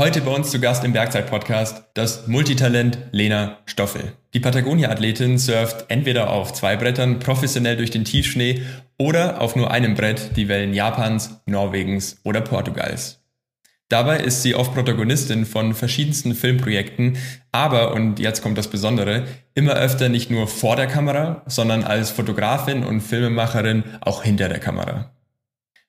[0.00, 4.14] Heute bei uns zu Gast im Bergzeit-Podcast das Multitalent Lena Stoffel.
[4.32, 8.62] Die Patagonia-Athletin surft entweder auf zwei Brettern professionell durch den Tiefschnee
[8.96, 13.20] oder auf nur einem Brett die Wellen Japans, Norwegens oder Portugals.
[13.90, 17.18] Dabei ist sie oft Protagonistin von verschiedensten Filmprojekten,
[17.52, 22.10] aber, und jetzt kommt das Besondere, immer öfter nicht nur vor der Kamera, sondern als
[22.10, 25.10] Fotografin und Filmemacherin auch hinter der Kamera.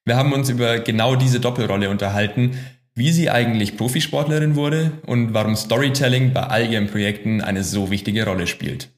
[0.04, 2.57] Wir haben uns über genau diese Doppelrolle unterhalten,
[2.96, 8.26] wie sie eigentlich Profisportlerin wurde und warum Storytelling bei all ihren Projekten eine so wichtige
[8.26, 8.90] Rolle spielt.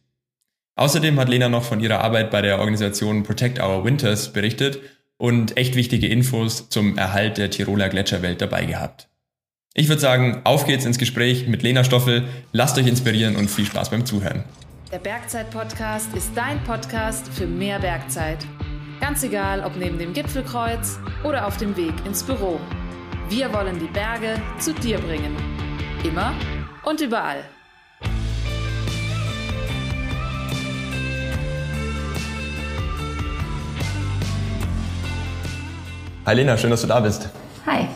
[0.76, 4.80] Außerdem hat Lena noch von ihrer Arbeit bei der Organisation Protect Our Winters berichtet
[5.18, 9.08] und echt wichtige Infos zum Erhalt der Tiroler Gletscherwelt dabei gehabt.
[9.76, 13.66] Ich würde sagen, auf geht's ins Gespräch mit Lena Stoffel, lasst euch inspirieren und viel
[13.66, 14.44] Spaß beim Zuhören.
[14.92, 18.46] Der Bergzeit-Podcast ist dein Podcast für mehr Bergzeit.
[19.00, 22.60] Ganz egal, ob neben dem Gipfelkreuz oder auf dem Weg ins Büro.
[23.30, 25.36] Wir wollen die Berge zu dir bringen.
[26.04, 26.34] Immer
[26.84, 27.44] und überall.
[36.26, 37.30] Hi Lena, schön, dass du da bist.
[37.66, 37.88] Hi.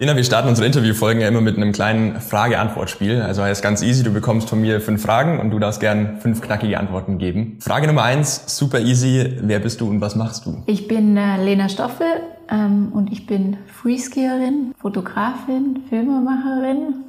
[0.00, 3.22] Lena, wir starten unsere Interviewfolgen ja immer mit einem kleinen Frage-Antwort-Spiel.
[3.22, 6.40] Also heißt ganz easy, du bekommst von mir fünf Fragen und du darfst gern fünf
[6.40, 7.58] knackige Antworten geben.
[7.60, 9.36] Frage Nummer eins, super easy.
[9.40, 10.62] Wer bist du und was machst du?
[10.66, 12.06] Ich bin äh, Lena Stoffel
[12.50, 17.04] ähm, und ich bin Freeskierin, Fotografin, Filmemacherin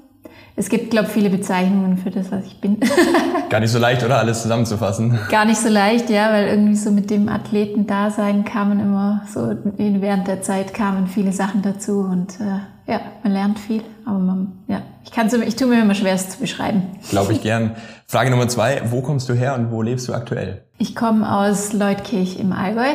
[0.58, 2.80] es gibt, glaube ich, viele Bezeichnungen für das, was ich bin.
[3.50, 4.20] Gar nicht so leicht, oder?
[4.20, 5.20] Alles zusammenzufassen.
[5.30, 10.28] Gar nicht so leicht, ja, weil irgendwie so mit dem Athleten-Dasein kamen immer so, während
[10.28, 14.82] der Zeit kamen viele Sachen dazu und äh, ja, man lernt viel, aber man, ja,
[15.04, 16.84] ich kann ich tue mir immer schwer, es zu beschreiben.
[17.10, 17.76] Glaube ich gern.
[18.08, 20.64] Frage Nummer zwei, wo kommst du her und wo lebst du aktuell?
[20.78, 22.94] Ich komme aus Leutkirch im Allgäu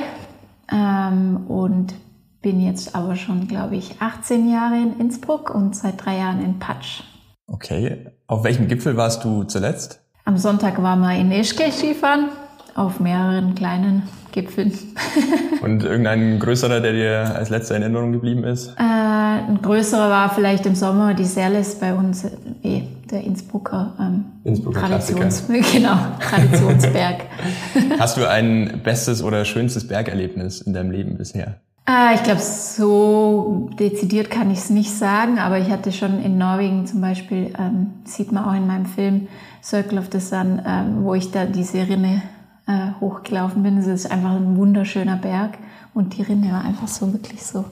[0.71, 1.95] ähm, und
[2.43, 6.59] bin jetzt aber schon, glaube ich, 18 Jahre in Innsbruck und seit drei Jahren in
[6.59, 7.03] Patsch.
[7.47, 8.07] Okay.
[8.27, 10.01] Auf welchem Gipfel warst du zuletzt?
[10.25, 12.29] Am Sonntag waren wir in Eschke Skifahren,
[12.75, 14.73] auf mehreren kleinen Gipfeln.
[15.63, 18.69] Und irgendein größerer, der dir als letzter in Erinnerung geblieben ist?
[18.79, 22.25] Äh, ein größerer war vielleicht im Sommer die Serles bei uns,
[22.63, 27.23] eh, der Innsbrucker, ähm, Innsbrucker Traditions genau, Traditionsberg.
[27.99, 31.57] Hast du ein bestes oder schönstes Bergerlebnis in deinem Leben bisher?
[31.87, 36.39] Ah, ich glaube, so dezidiert kann ich es nicht sagen, aber ich hatte schon in
[36.39, 39.27] Norwegen zum Beispiel, ähm, sieht man auch in meinem Film
[39.63, 42.23] Circle of the Sun, ähm, wo ich da diese Rinne
[42.71, 43.79] äh, hochgelaufen bin.
[43.79, 45.59] Es ist einfach ein wunderschöner Berg
[45.93, 47.65] und die Rinne war einfach so wirklich so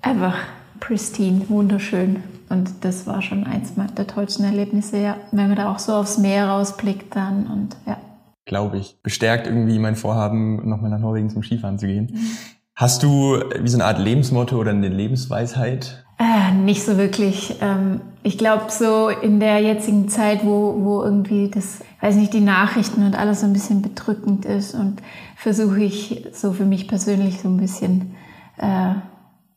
[0.00, 0.36] einfach
[0.78, 2.22] pristine, wunderschön.
[2.48, 5.16] Und das war schon eins der tollsten Erlebnisse, ja.
[5.30, 7.96] Wenn man da auch so aufs Meer rausblickt dann und ja.
[8.44, 9.00] Glaube ich.
[9.02, 12.10] Bestärkt irgendwie mein Vorhaben, nochmal nach Norwegen zum Skifahren zu gehen.
[12.12, 12.26] Mhm.
[12.74, 16.01] Hast du wie so eine Art Lebensmotto oder eine Lebensweisheit?
[16.22, 17.56] Äh, nicht so wirklich.
[17.60, 22.40] Ähm, ich glaube, so in der jetzigen Zeit, wo, wo irgendwie das, weiß nicht, die
[22.40, 25.02] Nachrichten und alles so ein bisschen bedrückend ist und
[25.34, 28.14] versuche ich so für mich persönlich so ein bisschen
[28.58, 28.94] äh,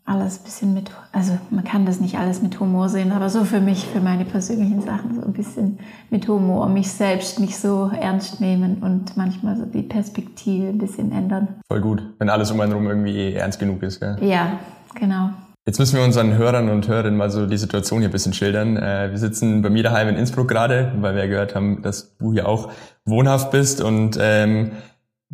[0.06, 3.44] alles ein bisschen mit, also man kann das nicht alles mit Humor sehen, aber so
[3.44, 5.78] für mich, für meine persönlichen Sachen, so ein bisschen
[6.10, 11.12] mit Humor, mich selbst nicht so ernst nehmen und manchmal so die Perspektive ein bisschen
[11.12, 11.48] ändern.
[11.68, 14.18] Voll gut, wenn alles um einen herum irgendwie ernst genug ist, gell?
[14.22, 14.60] Ja,
[14.96, 15.30] genau.
[15.68, 18.78] Jetzt müssen wir unseren Hörern und Hörerinnen mal so die Situation hier ein bisschen schildern.
[18.78, 22.16] Äh, wir sitzen bei mir daheim in Innsbruck gerade, weil wir ja gehört haben, dass
[22.18, 22.70] du hier auch
[23.04, 24.74] wohnhaft bist und ähm,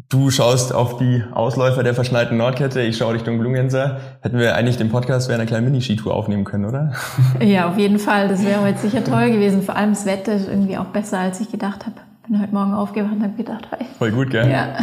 [0.07, 3.99] Du schaust auf die Ausläufer der verschneiten Nordkette, ich schaue Richtung Blumenser.
[4.21, 6.93] Hätten wir eigentlich den Podcast während einer kleinen Mini-Skitour aufnehmen können, oder?
[7.41, 8.29] Ja, auf jeden Fall.
[8.29, 9.61] Das wäre heute sicher toll gewesen.
[9.61, 11.95] Vor allem das Wetter ist irgendwie auch besser, als ich gedacht habe.
[12.27, 13.85] Bin heute Morgen aufgewacht und habe gedacht, hey.
[13.97, 14.49] Voll gut, gell?
[14.49, 14.77] Ja.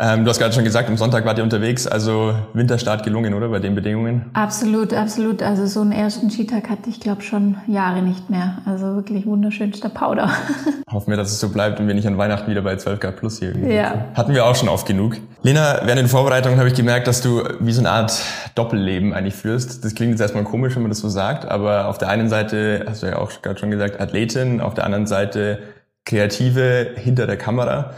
[0.00, 3.48] Ähm, du hast gerade schon gesagt, am Sonntag wart ihr unterwegs, also Winterstart gelungen, oder,
[3.48, 4.26] bei den Bedingungen?
[4.32, 5.42] Absolut, absolut.
[5.42, 8.58] Also so einen ersten Skitag hatte ich, glaube schon Jahre nicht mehr.
[8.64, 10.30] Also wirklich wunderschönster Powder.
[10.92, 13.16] Hoffen wir, dass es so bleibt und wir nicht an Weihnachten wieder bei 12 Grad
[13.16, 14.04] plus hier irgendwie Ja.
[14.14, 15.16] Hatten wir auch schon oft genug.
[15.42, 18.22] Lena, während den Vorbereitungen habe ich gemerkt, dass du wie so eine Art
[18.54, 19.84] Doppelleben eigentlich führst.
[19.84, 22.84] Das klingt jetzt erstmal komisch, wenn man das so sagt, aber auf der einen Seite,
[22.88, 25.58] hast du ja auch gerade schon gesagt, Athletin, auf der anderen Seite
[26.04, 27.90] Kreative hinter der Kamera.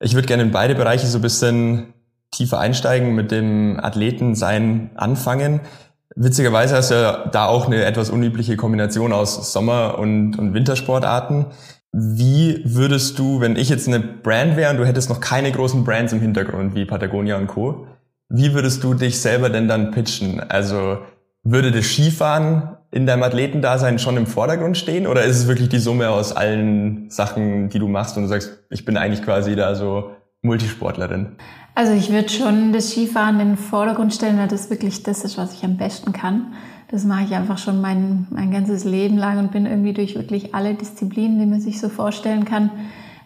[0.00, 1.94] Ich würde gerne in beide Bereiche so ein bisschen
[2.30, 5.60] tiefer einsteigen, mit dem Athleten sein anfangen.
[6.14, 11.46] Witzigerweise hast du ja da auch eine etwas unübliche Kombination aus Sommer- und, und Wintersportarten.
[11.92, 15.84] Wie würdest du, wenn ich jetzt eine Brand wäre und du hättest noch keine großen
[15.84, 17.86] Brands im Hintergrund wie Patagonia und Co.,
[18.28, 20.40] wie würdest du dich selber denn dann pitchen?
[20.40, 20.98] Also
[21.50, 25.78] würde das Skifahren in deinem Athletendasein schon im Vordergrund stehen oder ist es wirklich die
[25.78, 29.74] Summe aus allen Sachen, die du machst und du sagst, ich bin eigentlich quasi da
[29.74, 30.10] so
[30.42, 31.36] Multisportlerin?
[31.74, 35.36] Also ich würde schon das Skifahren in den Vordergrund stellen, weil das wirklich das ist,
[35.36, 36.54] was ich am besten kann.
[36.90, 40.54] das mache ich einfach schon mein, mein ganzes Leben lang und bin irgendwie durch wirklich
[40.54, 42.70] alle Disziplinen, die man sich so vorstellen kann,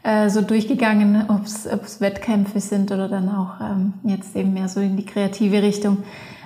[0.03, 4.81] äh, so durchgegangen, ob es Wettkämpfe sind oder dann auch ähm, jetzt eben mehr so
[4.81, 5.99] in die kreative Richtung.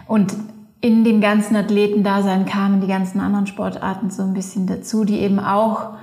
[0.06, 0.34] Und
[0.84, 5.40] in dem ganzen Athletendasein kamen die ganzen anderen Sportarten so ein bisschen dazu, die eben
[5.40, 5.94] auch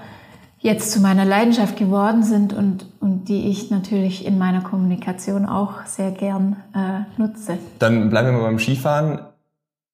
[0.57, 5.85] jetzt zu meiner Leidenschaft geworden sind und, und die ich natürlich in meiner Kommunikation auch
[5.85, 7.59] sehr gern äh, nutze.
[7.77, 9.19] Dann bleiben wir mal beim Skifahren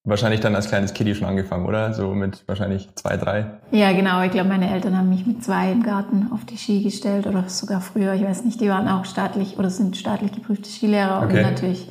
[0.06, 1.94] wahrscheinlich dann als kleines Kiddie schon angefangen, oder?
[1.94, 3.45] So mit wahrscheinlich zwei, drei.
[3.72, 4.24] Ja, genau.
[4.24, 7.44] Ich glaube, meine Eltern haben mich mit zwei im Garten auf die Ski gestellt oder
[7.50, 8.13] sogar früher.
[8.13, 8.62] Ich weiß nicht.
[8.62, 11.44] Die waren auch staatlich oder sind staatlich geprüfte Skilehrer okay.
[11.44, 11.90] und natürlich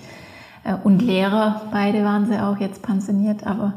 [0.74, 1.62] und Lehrer.
[1.70, 3.74] Beide waren sie auch jetzt pensioniert, aber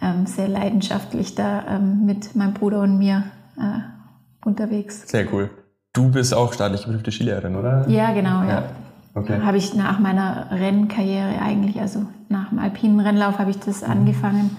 [0.00, 3.24] ähm, sehr leidenschaftlich da ähm, mit meinem Bruder und mir
[3.56, 5.08] äh, unterwegs.
[5.08, 5.50] Sehr cool.
[5.92, 7.88] Du bist auch staatlich geprüfte Skilehrerin, oder?
[7.88, 8.42] Ja, genau.
[8.42, 8.48] ja.
[8.48, 8.62] ja.
[9.14, 9.40] Okay.
[9.42, 13.90] Habe ich nach meiner Rennkarriere eigentlich, also nach dem alpinen Rennlauf, habe ich das mhm.
[13.90, 14.56] angefangen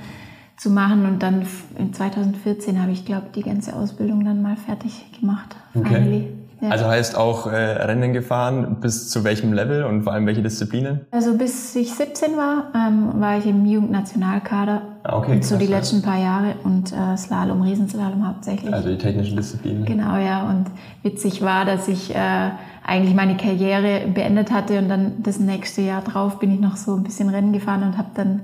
[0.58, 1.46] zu machen und dann
[1.78, 5.56] in 2014 habe ich, glaube die ganze Ausbildung dann mal fertig gemacht.
[5.74, 6.32] Okay.
[6.64, 6.70] Ja.
[6.70, 11.02] Also heißt auch äh, Rennen gefahren, bis zu welchem Level und vor allem welche Disziplinen?
[11.12, 14.82] Also bis ich 17 war, ähm, war ich im Jugendnationalkader.
[15.04, 15.42] Ah, okay.
[15.42, 18.74] So die letzten paar Jahre und äh, Slalom, Riesenslalom hauptsächlich.
[18.74, 19.84] Also die technischen Disziplinen.
[19.84, 20.50] Genau, ja.
[20.50, 20.68] Und
[21.02, 22.52] witzig war, dass ich äh,
[22.86, 26.96] eigentlich meine Karriere beendet hatte und dann das nächste Jahr drauf bin ich noch so
[26.96, 28.44] ein bisschen Rennen gefahren und habe dann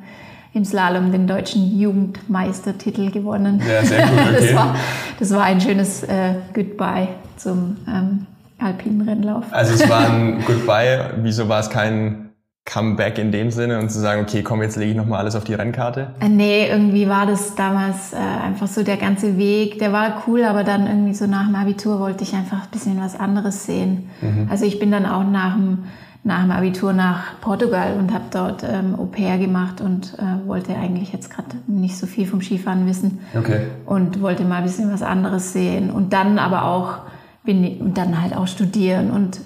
[0.54, 3.62] im Slalom den deutschen Jugendmeistertitel gewonnen.
[3.68, 4.20] Ja, sehr gut.
[4.20, 4.48] Okay.
[4.48, 4.76] Das, war,
[5.20, 8.26] das war ein schönes äh, Goodbye zum ähm,
[8.60, 9.46] alpinen Rennlauf.
[9.52, 11.12] Also es war ein Goodbye.
[11.22, 12.30] Wieso war es kein
[12.66, 15.44] Comeback in dem Sinne und zu sagen, okay, komm, jetzt lege ich nochmal alles auf
[15.44, 16.12] die Rennkarte?
[16.20, 20.44] Äh, nee, irgendwie war das damals äh, einfach so der ganze Weg, der war cool,
[20.44, 24.10] aber dann irgendwie so nach dem Abitur wollte ich einfach ein bisschen was anderes sehen.
[24.22, 24.48] Mhm.
[24.52, 25.86] Also ich bin dann auch nach dem,
[26.24, 30.76] nach dem Abitur nach Portugal und habe dort ähm, Au pair gemacht und äh, wollte
[30.76, 33.68] eigentlich jetzt gerade nicht so viel vom Skifahren wissen okay.
[33.86, 37.00] und wollte mal ein bisschen was anderes sehen und dann aber auch
[37.44, 39.40] bin und dann halt auch studieren und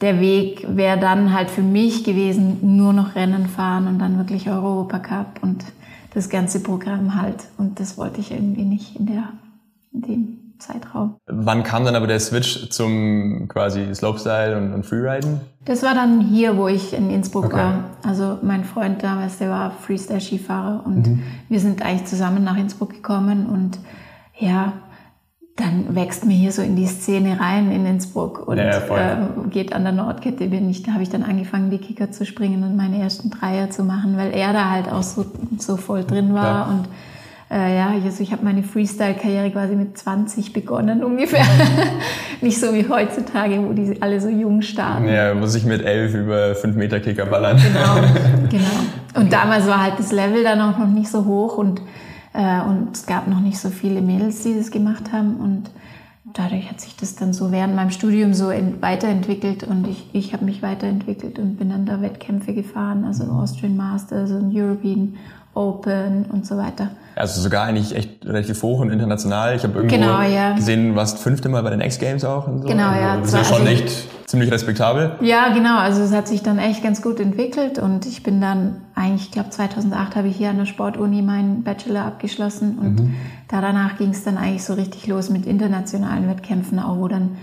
[0.00, 4.48] der Weg wäre dann halt für mich gewesen, nur noch Rennen fahren und dann wirklich
[4.48, 5.64] Europacup und
[6.14, 7.44] das ganze Programm halt.
[7.58, 9.28] Und das wollte ich irgendwie nicht in, der,
[9.92, 11.16] in dem Zeitraum.
[11.26, 15.40] Wann kam dann aber der Switch zum quasi Slopestyle und, und Freeriden?
[15.64, 17.56] Das war dann hier, wo ich in Innsbruck okay.
[17.56, 17.84] war.
[18.02, 21.22] Also mein Freund damals, der war Freestyle-Skifahrer und mhm.
[21.48, 23.78] wir sind eigentlich zusammen nach Innsbruck gekommen und
[24.38, 24.72] ja,
[25.60, 29.48] dann wächst mir hier so in die Szene rein in Innsbruck und ja, ja, äh,
[29.50, 32.62] geht an der Nordkette bin ich, da habe ich dann angefangen, die Kicker zu springen
[32.62, 35.26] und meine ersten Dreier zu machen, weil er da halt auch so,
[35.58, 36.64] so voll drin war ja.
[36.64, 36.88] und
[37.50, 41.44] äh, ja, also ich habe meine Freestyle-Karriere quasi mit 20 begonnen ungefähr.
[42.40, 45.08] Nicht so wie heutzutage, wo die alle so jung starten.
[45.08, 47.56] Ja, muss ich mit elf über 5 Meter Kicker ballern.
[47.58, 47.94] Genau,
[48.50, 49.20] genau.
[49.20, 51.80] Und damals war halt das Level dann auch noch nicht so hoch und
[52.32, 55.36] äh, und es gab noch nicht so viele Mädels, die das gemacht haben.
[55.36, 55.70] Und
[56.32, 60.44] dadurch hat sich das dann so während meinem Studium so weiterentwickelt und ich, ich habe
[60.44, 65.16] mich weiterentwickelt und bin dann da Wettkämpfe gefahren, also Austrian Masters und European
[65.54, 66.90] Open und so weiter.
[67.20, 69.54] Also sogar eigentlich echt relativ hoch und international.
[69.54, 70.54] Ich habe irgendwo genau, ja.
[70.54, 72.68] gesehen, warst fünfte Mal bei den X Games auch und so.
[72.68, 73.12] Genau, ja.
[73.12, 75.16] Also das ist ja schon also echt ziemlich respektabel.
[75.20, 75.78] Ja, genau.
[75.78, 79.30] Also es hat sich dann echt ganz gut entwickelt und ich bin dann eigentlich, ich
[79.32, 83.14] glaube 2008 habe ich hier an der Sportuni meinen Bachelor abgeschlossen und mhm.
[83.48, 87.36] da danach ging es dann eigentlich so richtig los mit internationalen Wettkämpfen, auch wo dann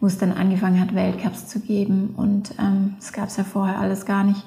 [0.00, 3.78] wo es dann angefangen hat, Weltcups zu geben und ähm, das gab es ja vorher
[3.78, 4.44] alles gar nicht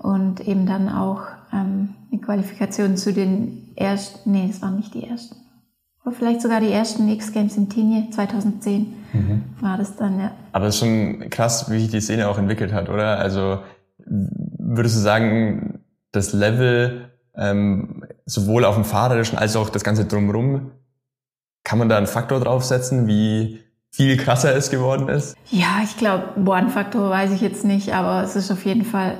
[0.00, 5.06] und eben dann auch ähm, eine Qualifikation zu den ersten, nee, das waren nicht die
[5.06, 5.36] ersten,
[6.04, 9.44] oder vielleicht sogar die ersten X-Games in Tignes 2010 mhm.
[9.60, 10.32] war das dann, ja.
[10.52, 13.18] Aber es ist schon krass, wie sich die Szene auch entwickelt hat, oder?
[13.18, 13.58] Also
[14.06, 15.80] würdest du sagen,
[16.12, 20.72] das Level ähm, sowohl auf dem Fahrerischen als auch das Ganze drumherum,
[21.64, 25.36] kann man da einen Faktor draufsetzen, wie viel krasser es geworden ist?
[25.50, 28.84] Ja, ich glaube, boah, einen Faktor weiß ich jetzt nicht, aber es ist auf jeden
[28.84, 29.16] Fall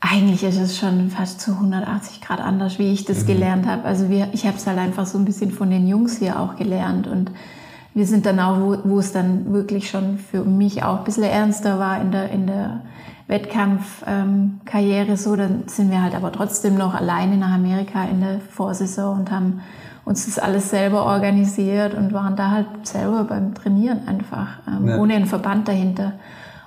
[0.00, 3.26] eigentlich ist es schon fast zu 180 Grad anders, wie ich das mhm.
[3.26, 3.84] gelernt habe.
[3.84, 6.56] Also wir, ich habe es halt einfach so ein bisschen von den Jungs hier auch
[6.56, 7.30] gelernt und
[7.92, 11.24] wir sind dann auch, wo, wo es dann wirklich schon für mich auch ein bisschen
[11.24, 12.80] ernster war in der, in der
[13.26, 18.40] Wettkampfkarriere ähm, so, dann sind wir halt aber trotzdem noch alleine nach Amerika in der
[18.40, 19.60] Vorsaison und haben
[20.04, 24.96] uns das alles selber organisiert und waren da halt selber beim Trainieren einfach, ähm, ja.
[24.96, 26.14] ohne einen Verband dahinter.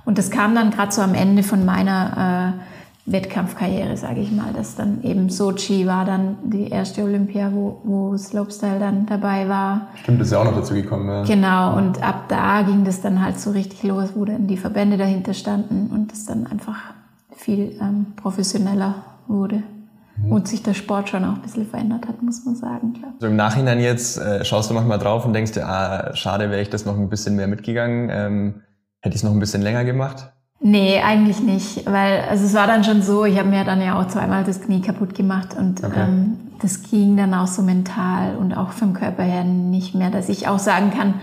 [0.06, 2.73] Und das kam dann gerade so am Ende von meiner äh,
[3.06, 4.54] Wettkampfkarriere, sage ich mal.
[4.54, 9.90] Das dann eben Sochi war dann die erste Olympia, wo, wo Slopestyle dann dabei war.
[10.02, 11.10] Stimmt, das ist ja auch noch dazu gekommen.
[11.10, 11.24] Ja.
[11.24, 14.98] Genau, und ab da ging das dann halt so richtig los, wo dann die Verbände
[14.98, 16.78] dahinter standen und es dann einfach
[17.36, 18.96] viel ähm, professioneller
[19.28, 19.64] wurde.
[20.16, 20.32] Mhm.
[20.32, 22.94] Und sich der Sport schon auch ein bisschen verändert hat, muss man sagen.
[22.94, 23.14] Klar.
[23.20, 26.62] So im Nachhinein jetzt äh, schaust du manchmal drauf und denkst dir, ah, schade, wäre
[26.62, 28.10] ich das noch ein bisschen mehr mitgegangen.
[28.12, 28.62] Ähm,
[29.02, 30.32] hätte ich es noch ein bisschen länger gemacht?
[30.66, 34.00] Nee, eigentlich nicht, weil also es war dann schon so, ich habe mir dann ja
[34.00, 36.06] auch zweimal das Knie kaputt gemacht und okay.
[36.08, 40.30] ähm, das ging dann auch so mental und auch vom Körper her nicht mehr, dass
[40.30, 41.16] ich auch sagen kann,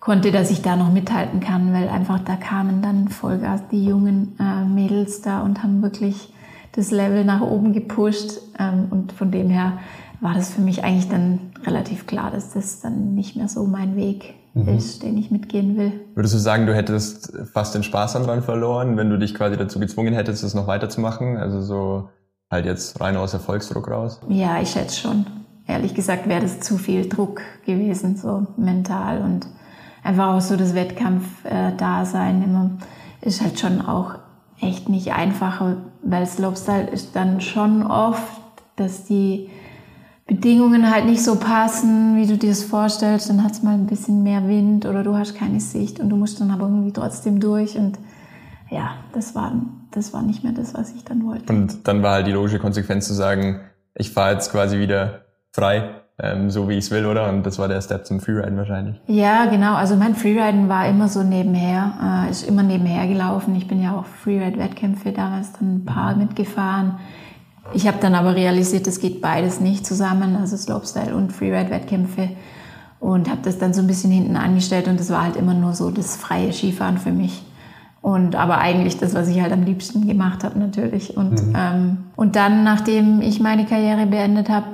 [0.00, 4.34] konnte, dass ich da noch mithalten kann, weil einfach da kamen dann Vollgas die jungen
[4.40, 6.32] äh, Mädels da und haben wirklich
[6.72, 8.40] das Level nach oben gepusht.
[8.58, 9.74] Ähm, und von dem her
[10.20, 13.94] war das für mich eigentlich dann relativ klar, dass das dann nicht mehr so mein
[13.94, 14.68] Weg mhm.
[14.68, 15.92] ist, den ich mitgehen will.
[16.14, 19.78] Würdest du sagen, du hättest fast den Spaß daran verloren, wenn du dich quasi dazu
[19.78, 21.36] gezwungen hättest, das noch weiterzumachen?
[21.36, 22.08] Also so
[22.50, 24.20] halt jetzt rein aus Erfolgsdruck raus?
[24.28, 25.26] Ja, ich schätze schon.
[25.66, 29.46] Ehrlich gesagt wäre das zu viel Druck gewesen, so mental und
[30.02, 32.70] einfach auch so das Wettkampf-Dasein äh, immer
[33.22, 34.16] ist halt schon auch
[34.60, 35.62] echt nicht einfach,
[36.02, 38.42] weil Slopestyle ist dann schon oft,
[38.76, 39.48] dass die
[40.26, 43.28] Bedingungen halt nicht so passen, wie du dir das vorstellst.
[43.28, 46.16] Dann hat es mal ein bisschen mehr Wind oder du hast keine Sicht und du
[46.16, 47.98] musst dann aber irgendwie trotzdem durch und
[48.70, 49.52] ja, das war,
[49.90, 51.52] das war nicht mehr das, was ich dann wollte.
[51.52, 53.60] Und dann war halt die logische Konsequenz zu sagen,
[53.94, 57.28] ich fahre jetzt quasi wieder frei ähm, so wie ich es will, oder?
[57.28, 59.00] Und das war der Step zum Freeriden wahrscheinlich.
[59.06, 59.74] Ja, genau.
[59.74, 63.56] Also mein Freeriden war immer so nebenher, äh, ist immer nebenher gelaufen.
[63.56, 66.22] Ich bin ja auch Freeride-Wettkämpfe damals dann ein paar mhm.
[66.22, 66.98] mitgefahren.
[67.72, 72.30] Ich habe dann aber realisiert, es geht beides nicht zusammen, also Slopestyle und Freeride-Wettkämpfe.
[73.00, 75.74] Und habe das dann so ein bisschen hinten angestellt und das war halt immer nur
[75.74, 77.42] so das freie Skifahren für mich.
[78.00, 81.16] Und aber eigentlich das, was ich halt am liebsten gemacht habe natürlich.
[81.16, 81.54] Und, mhm.
[81.56, 84.66] ähm, und dann, nachdem ich meine Karriere beendet habe,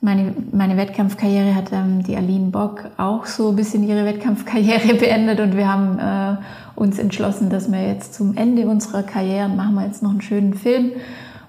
[0.00, 5.40] meine, meine Wettkampfkarriere hat ähm, die Aline Bock auch so ein bisschen ihre Wettkampfkarriere beendet
[5.40, 6.36] und wir haben äh,
[6.78, 10.54] uns entschlossen, dass wir jetzt zum Ende unserer Karriere machen wir jetzt noch einen schönen
[10.54, 10.92] Film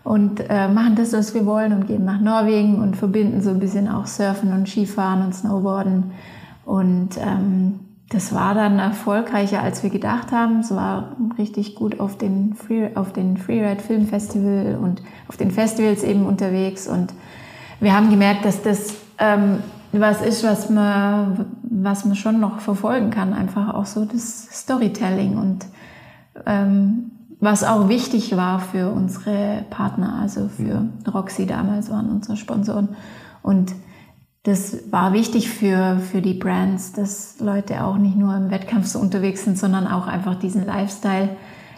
[0.07, 3.59] und äh, machen das, was wir wollen und gehen nach Norwegen und verbinden so ein
[3.59, 6.11] bisschen auch Surfen und Skifahren und Snowboarden
[6.63, 10.61] und ähm, das war dann erfolgreicher, als wir gedacht haben.
[10.61, 15.51] Es war richtig gut auf den, Free, auf den Freeride Film Festival und auf den
[15.51, 17.13] Festivals eben unterwegs und
[17.81, 19.57] wir haben gemerkt, dass das ähm,
[19.91, 23.33] was ist, was man, was man schon noch verfolgen kann.
[23.33, 25.65] Einfach auch so das Storytelling und
[26.45, 30.93] ähm, was auch wichtig war für unsere Partner, also für mhm.
[31.13, 32.89] Roxy damals waren unsere Sponsoren.
[33.43, 33.73] Und
[34.43, 38.99] das war wichtig für, für die Brands, dass Leute auch nicht nur im Wettkampf so
[38.99, 41.29] unterwegs sind, sondern auch einfach diesen Lifestyle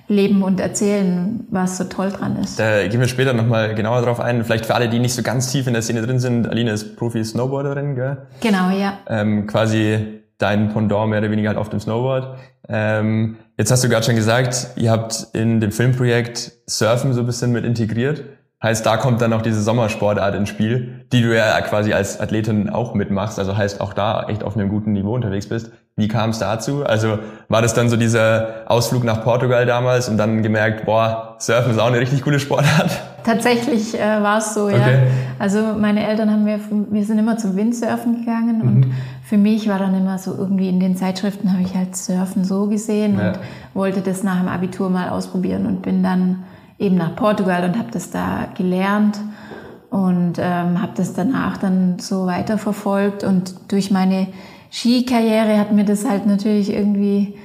[0.07, 2.59] leben und erzählen, was so toll dran ist.
[2.59, 4.43] Da gehen wir später nochmal genauer drauf ein.
[4.43, 6.95] Vielleicht für alle, die nicht so ganz tief in der Szene drin sind, Alina ist
[6.95, 8.17] Profi-Snowboarderin, gell?
[8.41, 8.99] Genau, ja.
[9.07, 12.37] Ähm, quasi dein Pendant mehr oder weniger halt auf dem Snowboard.
[12.67, 17.25] Ähm, jetzt hast du gerade schon gesagt, ihr habt in dem Filmprojekt Surfen so ein
[17.25, 18.23] bisschen mit integriert.
[18.61, 22.69] Heißt, da kommt dann noch diese Sommersportart ins Spiel, die du ja quasi als Athletin
[22.69, 23.39] auch mitmachst.
[23.39, 25.71] Also heißt, auch da echt auf einem guten Niveau unterwegs bist.
[25.95, 26.83] Wie kam es dazu?
[26.85, 31.71] Also war das dann so dieser Ausflug nach Portugal damals und dann gemerkt, boah, Surfen
[31.71, 32.91] ist auch eine richtig coole Sportart?
[33.23, 34.77] Tatsächlich äh, war es so, okay.
[34.77, 34.99] ja.
[35.37, 38.67] Also meine Eltern haben wir, wir sind immer zum Windsurfen gegangen mhm.
[38.67, 42.43] und für mich war dann immer so irgendwie in den Zeitschriften habe ich halt Surfen
[42.43, 43.29] so gesehen ja.
[43.29, 43.39] und
[43.73, 46.43] wollte das nach dem Abitur mal ausprobieren und bin dann
[46.79, 49.19] eben nach Portugal und habe das da gelernt
[49.89, 53.24] und ähm, habe das danach dann so weiterverfolgt.
[53.24, 54.27] Und durch meine
[54.71, 57.36] Skikarriere hat mir das halt natürlich irgendwie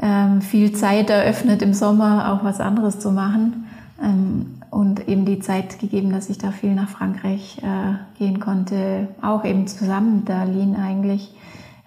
[0.00, 3.66] ähm, viel Zeit eröffnet im Sommer auch was anderes zu machen
[4.02, 9.08] ähm, und eben die Zeit gegeben, dass ich da viel nach Frankreich äh, gehen konnte,
[9.22, 11.34] auch eben zusammen mit der Aline eigentlich,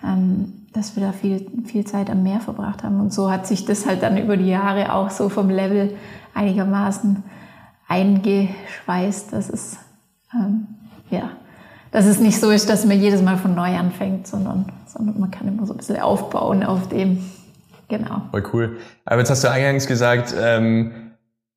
[0.03, 2.99] ähm, dass wir da viel, viel Zeit am Meer verbracht haben.
[2.99, 5.93] Und so hat sich das halt dann über die Jahre auch so vom Level
[6.33, 7.23] einigermaßen
[7.87, 9.77] eingeschweißt, dass es,
[10.33, 10.67] ähm,
[11.09, 11.31] ja,
[11.91, 15.31] dass es nicht so ist, dass man jedes Mal von neu anfängt, sondern, sondern man
[15.31, 17.23] kann immer so ein bisschen aufbauen auf dem.
[17.89, 18.21] Genau.
[18.31, 18.77] Voll cool.
[19.03, 21.11] Aber jetzt hast du eingangs gesagt, ähm,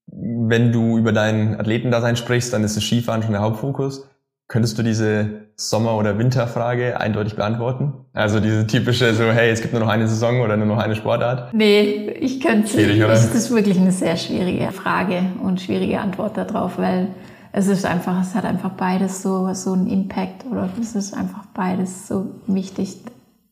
[0.06, 4.08] wenn du über dein Athletendasein sprichst, dann ist das Skifahren schon der Hauptfokus.
[4.46, 7.94] Könntest du diese Sommer- oder Winterfrage eindeutig beantworten?
[8.12, 10.96] Also diese typische so, hey, es gibt nur noch eine Saison oder nur noch eine
[10.96, 11.54] Sportart?
[11.54, 13.00] Nee, ich könnte es nicht.
[13.00, 17.08] Das ist wirklich eine sehr schwierige Frage und schwierige Antwort darauf, weil
[17.52, 21.46] es ist einfach, es hat einfach beides so, so einen Impact oder es ist einfach
[21.54, 22.98] beides so wichtig,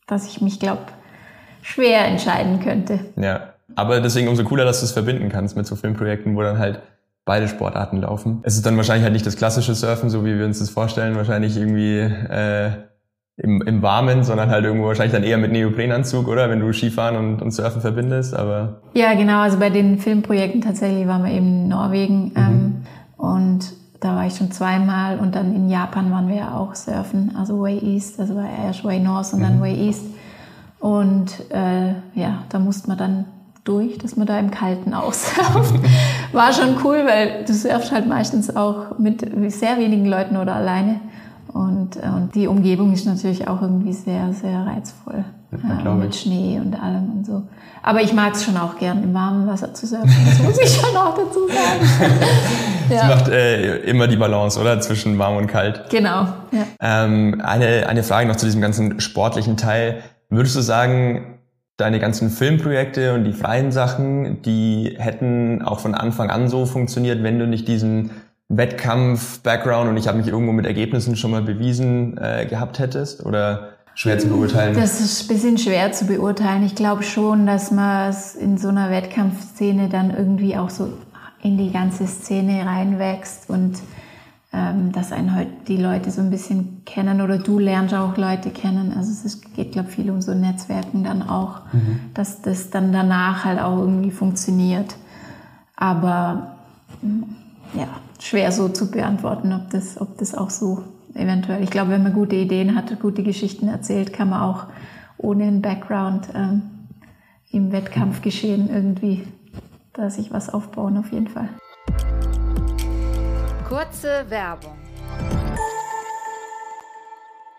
[0.07, 0.83] dass ich mich, glaube
[1.63, 2.99] schwer entscheiden könnte.
[3.17, 6.59] Ja, aber deswegen umso cooler, dass du es verbinden kannst mit so Filmprojekten, wo dann
[6.59, 6.83] halt
[7.25, 8.41] beide Sportarten laufen.
[8.43, 11.17] Es ist dann wahrscheinlich halt nicht das klassische Surfen, so wie wir uns das vorstellen,
[11.17, 12.71] wahrscheinlich irgendwie äh,
[13.37, 16.51] im, im Warmen, sondern halt irgendwo wahrscheinlich dann eher mit Neoprenanzug, oder?
[16.51, 18.83] Wenn du Skifahren und, und Surfen verbindest, aber...
[18.95, 22.37] Ja, genau, also bei den Filmprojekten tatsächlich waren wir eben in Norwegen mhm.
[22.37, 22.75] ähm,
[23.17, 27.35] und da war ich schon zweimal und dann in Japan waren wir ja auch surfen,
[27.39, 29.45] also Way East, also war erst Way North und mhm.
[29.45, 30.07] dann Way East.
[30.81, 33.25] Und äh, ja, da musste man dann
[33.65, 35.75] durch, dass man da im Kalten aussurft.
[36.33, 41.01] War schon cool, weil du surfst halt meistens auch mit sehr wenigen Leuten oder alleine.
[41.53, 45.25] Und, äh, und die Umgebung ist natürlich auch irgendwie sehr, sehr reizvoll.
[45.85, 47.43] Ja, mit Schnee und allem und so.
[47.83, 50.11] Aber ich mag es schon auch gern, im warmen Wasser zu surfen.
[50.25, 52.19] Das muss ich schon auch dazu sagen.
[52.91, 53.09] ja.
[53.09, 54.81] Das macht äh, immer die Balance, oder?
[54.81, 55.91] Zwischen warm und kalt.
[55.91, 56.27] Genau.
[56.53, 56.65] Ja.
[56.81, 60.03] Ähm, eine, eine Frage noch zu diesem ganzen sportlichen Teil.
[60.31, 61.39] Würdest du sagen,
[61.83, 67.23] deine ganzen Filmprojekte und die freien Sachen, die hätten auch von Anfang an so funktioniert,
[67.23, 68.11] wenn du nicht diesen
[68.49, 73.27] Wettkampf-Background und ich habe mich irgendwo mit Ergebnissen schon mal bewiesen äh, gehabt hättest?
[73.27, 74.75] Oder schwer zu beurteilen?
[74.75, 76.65] Das ist ein bisschen schwer zu beurteilen.
[76.65, 80.93] Ich glaube schon, dass man es in so einer Wettkampfszene dann irgendwie auch so
[81.43, 83.75] in die ganze Szene reinwächst und
[84.53, 88.51] ähm, dass einen halt die Leute so ein bisschen kennen oder du lernst auch Leute
[88.51, 88.93] kennen.
[88.97, 92.01] Also es ist, geht, glaube ich, viel um so Netzwerken dann auch, mhm.
[92.15, 94.97] dass das dann danach halt auch irgendwie funktioniert.
[95.77, 96.57] Aber
[97.75, 97.89] ja,
[98.21, 101.63] schwer so zu beantworten, ob das, ob das auch so eventuell.
[101.63, 104.67] Ich glaube, wenn man gute Ideen hat, gute Geschichten erzählt, kann man auch
[105.17, 106.63] ohne einen Background ähm,
[107.51, 109.25] im Wettkampfgeschehen irgendwie
[109.93, 111.49] da sich was aufbauen, auf jeden Fall.
[113.73, 114.77] Kurze Werbung.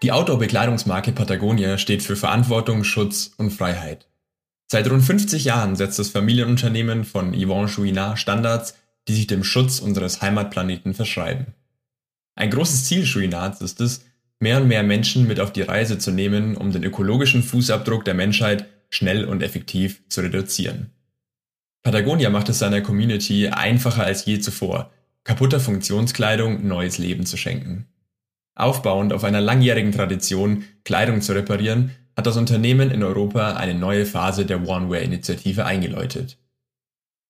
[0.03, 4.05] Die Outdoor-Bekleidungsmarke Patagonia steht für Verantwortung, Schutz und Freiheit.
[4.67, 8.75] Seit rund 50 Jahren setzt das Familienunternehmen von Yvon Chouinard Standards,
[9.08, 11.48] die sich dem Schutz unseres Heimatplaneten verschreiben.
[12.36, 14.05] Ein großes Ziel Chouinards ist es,
[14.39, 18.13] mehr und mehr Menschen mit auf die Reise zu nehmen, um den ökologischen Fußabdruck der
[18.13, 20.91] Menschheit schnell und effektiv zu reduzieren.
[21.82, 24.91] Patagonia macht es seiner Community einfacher als je zuvor,
[25.24, 27.88] kaputter Funktionskleidung neues Leben zu schenken.
[28.56, 34.06] Aufbauend auf einer langjährigen Tradition, Kleidung zu reparieren, hat das Unternehmen in Europa eine neue
[34.06, 36.38] Phase der One-Way-Initiative eingeläutet.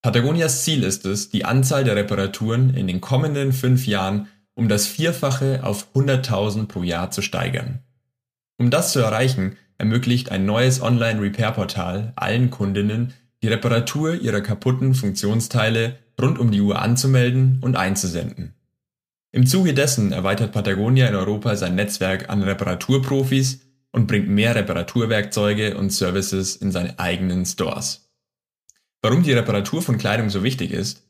[0.02, 4.86] Patagonias Ziel ist es, die Anzahl der Reparaturen in den kommenden fünf Jahren um das
[4.86, 7.80] Vierfache auf 100.000 pro Jahr zu steigern.
[8.58, 15.98] Um das zu erreichen, ermöglicht ein neues Online-Repair-Portal allen Kundinnen, die Reparatur ihrer kaputten Funktionsteile
[16.22, 18.54] rund um die Uhr anzumelden und einzusenden.
[19.32, 25.76] Im Zuge dessen erweitert Patagonia in Europa sein Netzwerk an Reparaturprofis und bringt mehr Reparaturwerkzeuge
[25.78, 28.10] und Services in seine eigenen Stores.
[29.02, 31.04] Warum die Reparatur von Kleidung so wichtig ist?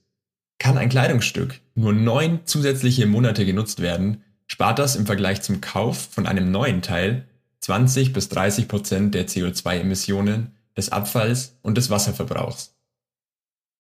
[0.57, 6.09] Kann ein Kleidungsstück nur neun zusätzliche Monate genutzt werden, spart das im Vergleich zum Kauf
[6.11, 7.27] von einem neuen Teil
[7.59, 12.72] 20 bis 30 Prozent der CO2-Emissionen, des Abfalls und des Wasserverbrauchs.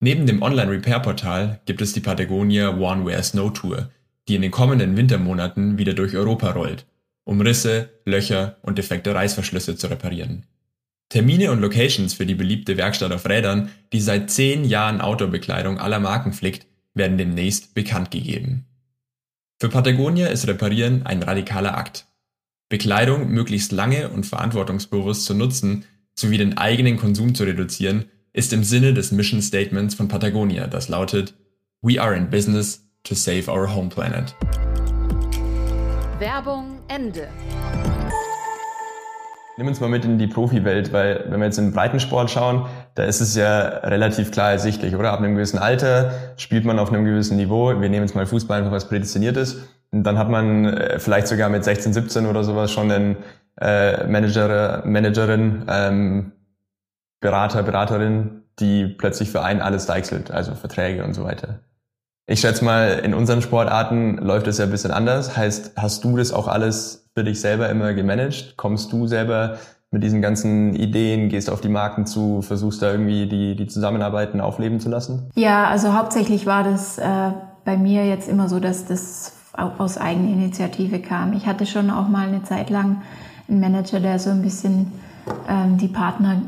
[0.03, 3.89] Neben dem Online-Repair-Portal gibt es die Patagonia One Wear Snow Tour,
[4.27, 6.85] die in den kommenden Wintermonaten wieder durch Europa rollt,
[7.23, 10.45] um Risse, Löcher und defekte Reißverschlüsse zu reparieren.
[11.07, 16.01] Termine und Locations für die beliebte Werkstatt auf Rädern, die seit zehn Jahren Outdoor-Bekleidung aller
[16.01, 18.65] Marken flickt, werden demnächst bekannt gegeben.
[19.57, 22.07] Für Patagonia ist Reparieren ein radikaler Akt.
[22.67, 28.63] Bekleidung möglichst lange und verantwortungsbewusst zu nutzen, sowie den eigenen Konsum zu reduzieren, ist im
[28.63, 31.35] Sinne des Mission Statements von Patagonia, das lautet
[31.83, 34.35] We are in business to save our home planet.
[36.17, 37.27] Werbung Ende.
[39.57, 42.65] Nimm uns mal mit in die Profiwelt, weil wenn wir jetzt in den Breitensport schauen,
[42.95, 45.11] da ist es ja relativ klar ersichtlich, oder?
[45.11, 47.67] Ab einem gewissen Alter spielt man auf einem gewissen Niveau.
[47.79, 49.59] Wir nehmen jetzt mal Fußball einfach was prädestiniert ist.
[49.91, 53.17] Und dann hat man äh, vielleicht sogar mit 16, 17 oder sowas schon einen
[53.61, 56.31] äh, Manager, Managerin, ähm,
[57.23, 61.59] Berater, Beraterin, die plötzlich für einen alles deichselt, also Verträge und so weiter.
[62.27, 65.35] Ich schätze mal, in unseren Sportarten läuft es ja ein bisschen anders.
[65.35, 68.55] Heißt, hast du das auch alles für dich selber immer gemanagt?
[68.55, 69.57] Kommst du selber
[69.91, 74.41] mit diesen ganzen Ideen, gehst auf die Marken zu, versuchst da irgendwie die, die Zusammenarbeiten
[74.41, 75.29] aufleben zu lassen?
[75.35, 77.31] Ja, also hauptsächlich war das äh,
[77.65, 81.33] bei mir jetzt immer so, dass das aus Eigeninitiative kam.
[81.33, 83.01] Ich hatte schon auch mal eine Zeit lang
[83.47, 84.91] einen Manager, der so ein bisschen
[85.47, 86.41] ähm, die Partner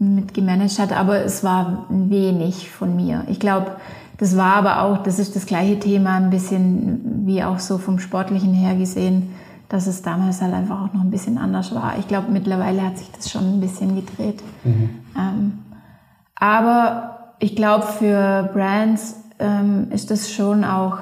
[0.00, 3.24] mit gemanagt hat, aber es war wenig von mir.
[3.28, 3.76] Ich glaube,
[4.16, 7.98] das war aber auch, das ist das gleiche Thema, ein bisschen wie auch so vom
[7.98, 9.34] Sportlichen her gesehen,
[9.68, 11.98] dass es damals halt einfach auch noch ein bisschen anders war.
[11.98, 14.42] Ich glaube, mittlerweile hat sich das schon ein bisschen gedreht.
[14.64, 14.90] Mhm.
[15.16, 15.58] Ähm,
[16.34, 20.98] aber ich glaube, für Brands ähm, ist das schon auch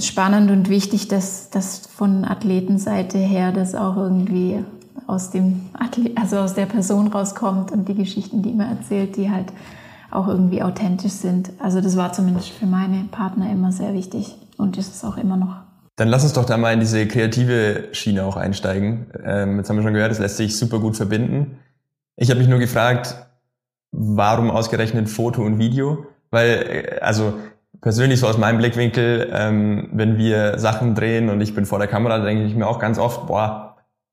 [0.00, 4.64] spannend und wichtig, dass das von Athletenseite her das auch irgendwie
[5.06, 9.30] aus dem Athlet, also aus der Person rauskommt und die Geschichten, die man erzählt, die
[9.30, 9.52] halt
[10.10, 11.50] auch irgendwie authentisch sind.
[11.58, 14.36] Also das war zumindest für meine Partner immer sehr wichtig.
[14.56, 15.56] und ist es auch immer noch.
[15.96, 19.06] Dann lass uns doch da mal in diese kreative Schiene auch einsteigen.
[19.24, 21.58] Ähm, jetzt haben wir schon gehört, es lässt sich super gut verbinden.
[22.16, 23.16] Ich habe mich nur gefragt,
[23.92, 26.06] warum ausgerechnet Foto und Video?
[26.30, 27.34] Weil, äh, also
[27.80, 31.88] persönlich so aus meinem Blickwinkel, ähm, wenn wir Sachen drehen und ich bin vor der
[31.88, 33.65] Kamera, denke ich mir auch ganz oft, boah,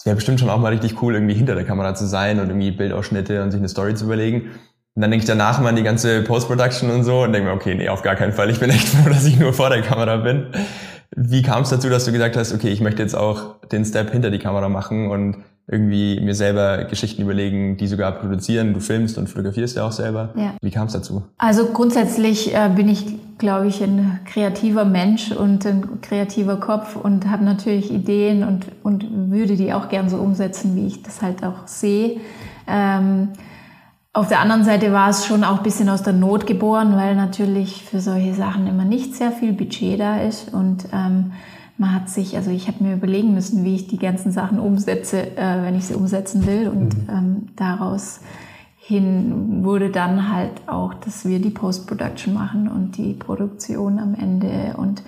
[0.04, 2.50] es wäre bestimmt schon auch mal richtig cool, irgendwie hinter der Kamera zu sein und
[2.50, 4.52] irgendwie Bildausschnitte und sich eine Story zu überlegen.
[4.96, 7.56] Und dann denke ich danach mal an die ganze Post-Production und so und denke mir,
[7.56, 8.50] okay, nee, auf gar keinen Fall.
[8.50, 10.48] Ich bin echt froh, dass ich nur vor der Kamera bin.
[11.16, 14.12] Wie kam es dazu, dass du gesagt hast, okay, ich möchte jetzt auch den Step
[14.12, 18.74] hinter die Kamera machen und irgendwie mir selber Geschichten überlegen, die sogar produzieren.
[18.74, 20.34] Du filmst und fotografierst ja auch selber.
[20.36, 20.56] Ja.
[20.62, 21.24] Wie kam es dazu?
[21.38, 23.06] Also grundsätzlich äh, bin ich,
[23.38, 29.32] glaube ich, ein kreativer Mensch und ein kreativer Kopf und habe natürlich Ideen und, und
[29.32, 32.18] würde die auch gern so umsetzen, wie ich das halt auch sehe.
[32.68, 33.30] Ähm,
[34.14, 37.16] auf der anderen Seite war es schon auch ein bisschen aus der Not geboren, weil
[37.16, 41.32] natürlich für solche Sachen immer nicht sehr viel Budget da ist und ähm,
[41.78, 45.36] man hat sich, also ich habe mir überlegen müssen, wie ich die ganzen Sachen umsetze,
[45.38, 46.68] äh, wenn ich sie umsetzen will.
[46.68, 47.10] Und mhm.
[47.10, 48.22] ähm, daraus
[48.78, 54.76] hin wurde dann halt auch, dass wir die Post-Production machen und die Produktion am Ende.
[54.78, 55.02] Und,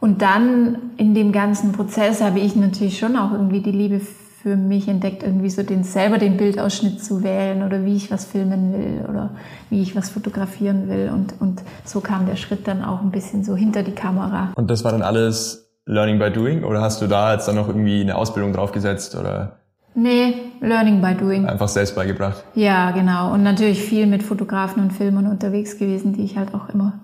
[0.00, 4.00] und dann in dem ganzen Prozess habe ich natürlich schon auch irgendwie die Liebe
[4.46, 8.26] für mich entdeckt, irgendwie so den, selber den Bildausschnitt zu wählen oder wie ich was
[8.26, 9.30] filmen will oder
[9.70, 11.10] wie ich was fotografieren will.
[11.12, 14.52] Und, und so kam der Schritt dann auch ein bisschen so hinter die Kamera.
[14.54, 17.66] Und das war dann alles Learning by Doing oder hast du da jetzt dann noch
[17.66, 19.56] irgendwie eine Ausbildung draufgesetzt oder?
[19.96, 21.46] Nee, Learning by Doing.
[21.46, 22.44] Einfach selbst beigebracht.
[22.54, 23.32] Ja, genau.
[23.32, 27.00] Und natürlich viel mit Fotografen und Filmern unterwegs gewesen, die ich halt auch immer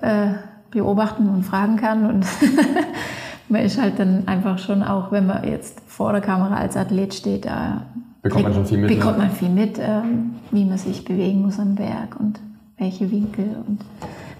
[0.00, 0.34] äh,
[0.70, 2.06] beobachten und fragen kann.
[2.06, 2.24] Und
[3.48, 7.14] man ist halt dann einfach schon auch, wenn man jetzt vor der Kamera als Athlet
[7.14, 7.82] steht, da
[8.22, 8.88] bekommt man schon viel mit.
[8.88, 12.40] Bekommt man viel mit, ähm, wie man sich bewegen muss am Werk und
[12.78, 13.80] welche Winkel und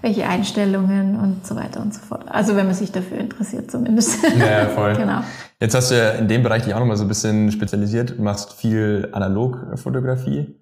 [0.01, 2.25] welche Einstellungen und so weiter und so fort.
[2.27, 4.23] Also wenn man sich dafür interessiert zumindest.
[4.37, 4.93] Ja, voll.
[4.97, 5.21] genau.
[5.59, 8.53] Jetzt hast du ja in dem Bereich dich auch nochmal so ein bisschen spezialisiert, machst
[8.53, 10.55] viel Analogfotografie.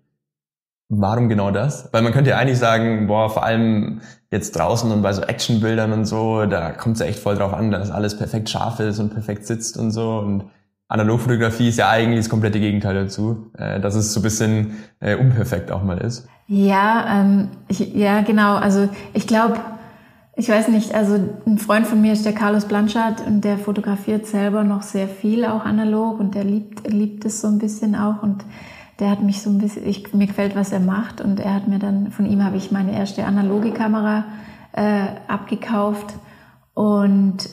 [0.99, 1.89] Warum genau das?
[1.91, 4.01] Weil man könnte ja eigentlich sagen, boah, vor allem
[4.31, 7.53] jetzt draußen und bei so Actionbildern und so, da kommt es ja echt voll drauf
[7.53, 10.17] an, dass alles perfekt scharf ist und perfekt sitzt und so.
[10.19, 10.45] Und
[10.87, 15.15] Analogfotografie ist ja eigentlich das komplette Gegenteil dazu, äh, dass es so ein bisschen äh,
[15.15, 16.27] unperfekt auch mal ist.
[16.47, 18.55] Ja, ähm, ich, ja, genau.
[18.55, 19.57] Also ich glaube,
[20.35, 24.25] ich weiß nicht, also ein Freund von mir ist der Carlos Blanchard und der fotografiert
[24.25, 28.23] selber noch sehr viel auch analog und der liebt, liebt es so ein bisschen auch
[28.23, 28.43] und
[29.03, 31.19] der hat mich so ein bisschen, ich, mir gefällt, was er macht.
[31.19, 34.23] Und er hat mir dann, von ihm habe ich meine erste analoge Kamera
[34.71, 36.13] äh, abgekauft.
[36.73, 37.49] Und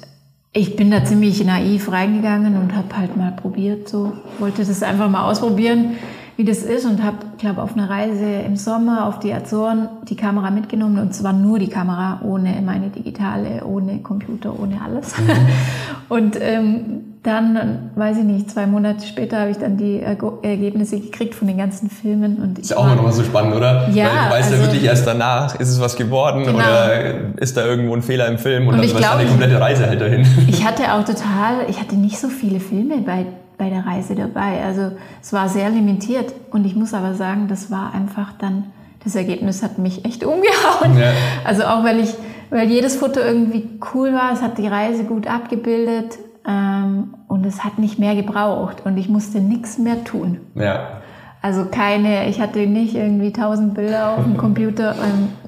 [0.52, 4.12] ich bin da ziemlich naiv reingegangen und habe halt mal probiert, so.
[4.38, 5.96] Wollte das einfach mal ausprobieren,
[6.36, 6.84] wie das ist.
[6.86, 11.00] Und habe, glaube auf einer Reise im Sommer auf die Azoren die Kamera mitgenommen.
[11.00, 15.18] Und zwar nur die Kamera, ohne meine digitale, ohne Computer, ohne alles.
[15.18, 15.24] Mhm.
[16.08, 21.34] und ähm, dann, weiß ich nicht, zwei Monate später habe ich dann die Ergebnisse gekriegt
[21.34, 22.36] von den ganzen Filmen.
[22.36, 23.90] Und ist ja auch immer noch so spannend, oder?
[23.90, 24.06] Ja.
[24.06, 26.58] Weil du weißt also, ja wirklich erst danach, ist es was geworden genau.
[26.58, 26.92] oder
[27.36, 30.00] ist da irgendwo ein Fehler im Film und, und dann war eine komplette Reise halt
[30.00, 30.26] dahin.
[30.48, 33.26] Ich hatte auch total, ich hatte nicht so viele Filme bei,
[33.58, 34.62] bei der Reise dabei.
[34.64, 38.64] Also es war sehr limitiert und ich muss aber sagen, das war einfach dann,
[39.04, 40.98] das Ergebnis hat mich echt umgehauen.
[40.98, 41.12] Ja.
[41.44, 42.14] Also auch weil ich,
[42.50, 47.64] weil jedes Foto irgendwie cool war, es hat die Reise gut abgebildet ähm, und es
[47.64, 50.38] hat nicht mehr gebraucht und ich musste nichts mehr tun.
[50.54, 51.00] Ja.
[51.42, 54.94] Also keine, ich hatte nicht irgendwie tausend Bilder auf dem Computer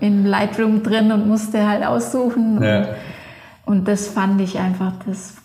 [0.01, 2.63] im Lightroom drin und musste halt aussuchen.
[2.63, 2.79] Ja.
[2.79, 5.37] Und, und, das fand ich einfach, das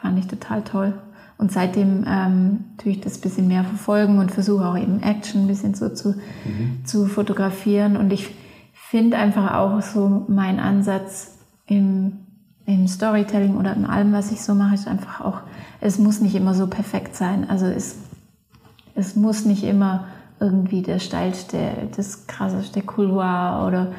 [0.00, 0.94] fand ich total toll.
[1.36, 5.42] Und seitdem ähm, tue ich das ein bisschen mehr verfolgen und versuche auch eben Action
[5.42, 6.10] ein bisschen so zu,
[6.44, 6.84] mhm.
[6.84, 7.96] zu fotografieren.
[7.96, 8.30] Und ich
[8.72, 12.20] finde einfach auch so mein Ansatz im
[12.66, 15.40] im Storytelling oder in allem, was ich so mache, ist einfach auch,
[15.80, 17.48] es muss nicht immer so perfekt sein.
[17.48, 17.96] Also es,
[18.94, 20.06] es muss nicht immer
[20.40, 21.58] irgendwie der steilste,
[21.96, 23.92] das krasseste Couloir oder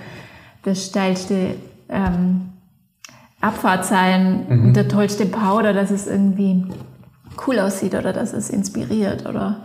[0.64, 1.56] das steilste
[1.90, 2.50] ähm,
[3.40, 4.74] Abfahrt sein, mhm.
[4.74, 6.66] der tollste Powder, dass es irgendwie
[7.46, 9.58] cool aussieht oder dass es inspiriert oder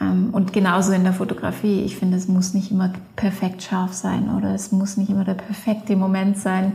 [0.00, 1.82] ähm, und genauso in der Fotografie.
[1.82, 5.34] Ich finde, es muss nicht immer perfekt scharf sein oder es muss nicht immer der
[5.34, 6.72] perfekte Moment sein.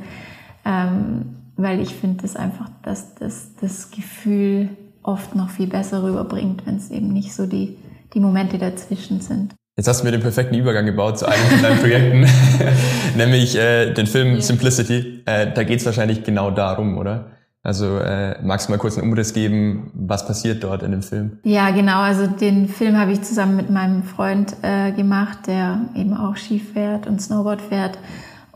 [0.63, 4.69] Ähm, weil ich finde das einfach, dass das, das Gefühl
[5.03, 7.77] oft noch viel besser rüberbringt, wenn es eben nicht so die,
[8.13, 9.55] die Momente dazwischen sind.
[9.75, 12.25] Jetzt hast du mir den perfekten Übergang gebaut zu einem von deinen Projekten,
[13.17, 14.41] nämlich äh, den Film yeah.
[14.41, 15.21] Simplicity.
[15.25, 17.31] Äh, da geht es wahrscheinlich genau darum, oder?
[17.63, 21.39] Also äh, magst du mal kurz einen Umriss geben, was passiert dort in dem Film?
[21.43, 21.99] Ja, genau.
[21.99, 26.59] Also den Film habe ich zusammen mit meinem Freund äh, gemacht, der eben auch Ski
[26.59, 27.99] fährt und Snowboard fährt.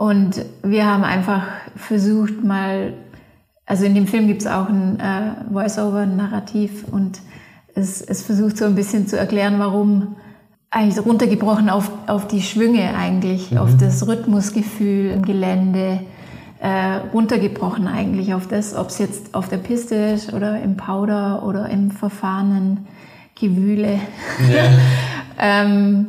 [0.01, 1.43] Und wir haben einfach
[1.75, 2.93] versucht, mal
[3.67, 7.19] also in dem Film gibt es auch ein äh, Voice-Over, ein Narrativ und
[7.75, 10.15] es, es versucht so ein bisschen zu erklären, warum
[10.71, 13.59] eigentlich runtergebrochen auf, auf die Schwünge eigentlich, mhm.
[13.59, 15.99] auf das Rhythmusgefühl im Gelände,
[16.61, 21.43] äh, runtergebrochen eigentlich auf das, ob es jetzt auf der Piste ist oder im Powder
[21.45, 22.87] oder im verfahrenen
[23.39, 23.99] Gewühle.
[24.51, 24.63] Ja.
[25.39, 26.07] ähm,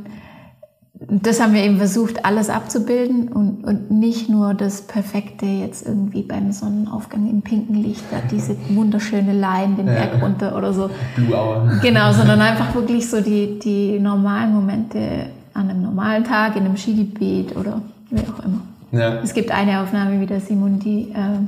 [1.08, 6.22] das haben wir eben versucht, alles abzubilden und, und nicht nur das Perfekte jetzt irgendwie
[6.22, 10.90] beim Sonnenaufgang im pinken Licht, da diese wunderschöne Line den Berg runter oder so.
[11.16, 11.80] Blue Hour.
[11.82, 16.76] Genau, sondern einfach wirklich so die, die normalen Momente an einem normalen Tag, in einem
[16.76, 18.60] Skigebiet oder wie auch immer.
[18.92, 19.20] Ja.
[19.22, 21.40] Es gibt eine Aufnahme wie der Simon, die, äh,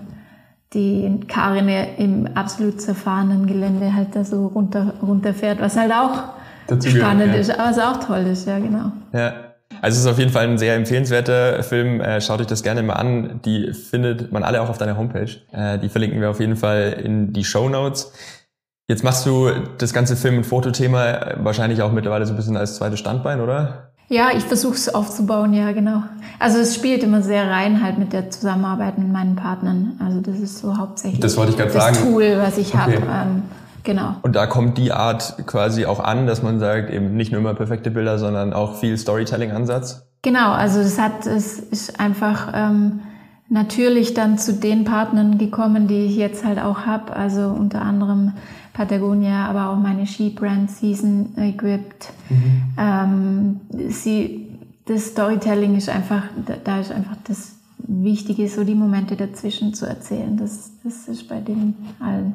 [0.73, 6.35] die Karin im absolut zerfahrenen Gelände halt da so runter, runterfährt, was halt auch
[6.67, 7.41] Dazu spannend gehört, ja.
[7.41, 8.93] ist, aber was auch toll ist, ja genau.
[9.13, 9.35] Ja.
[9.81, 12.01] Also es ist auf jeden Fall ein sehr empfehlenswerter Film.
[12.01, 13.41] Äh, schaut euch das gerne mal an.
[13.45, 15.31] Die findet man alle auch auf deiner Homepage.
[15.53, 18.13] Äh, die verlinken wir auf jeden Fall in die Show Notes.
[18.89, 22.77] Jetzt machst du das ganze Film- und Fotothema wahrscheinlich auch mittlerweile so ein bisschen als
[22.77, 23.91] zweites Standbein, oder?
[24.09, 26.03] Ja, ich versuche es aufzubauen, ja, genau.
[26.39, 29.99] Also es spielt immer sehr rein halt mit der Zusammenarbeit mit meinen Partnern.
[30.05, 31.97] Also das ist so hauptsächlich das, wollte ich das sagen.
[31.97, 32.79] Tool, was ich okay.
[32.79, 32.93] habe.
[32.93, 33.43] Ähm,
[33.85, 34.17] genau.
[34.23, 37.55] Und da kommt die Art quasi auch an, dass man sagt, eben nicht nur immer
[37.55, 40.07] perfekte Bilder, sondern auch viel Storytelling-Ansatz.
[40.23, 43.01] Genau, also es hat, es ist einfach ähm,
[43.49, 47.15] natürlich dann zu den Partnern gekommen, die ich jetzt halt auch habe.
[47.15, 48.33] Also unter anderem
[48.73, 52.13] Patagonia, aber auch meine Ski-Brand Season Equipped.
[52.31, 52.63] Mhm.
[52.79, 54.49] Ähm, sie,
[54.87, 56.25] das Storytelling ist einfach,
[56.65, 60.37] da ist einfach das Wichtige, so die Momente dazwischen zu erzählen.
[60.37, 62.35] Das, das ist bei den allen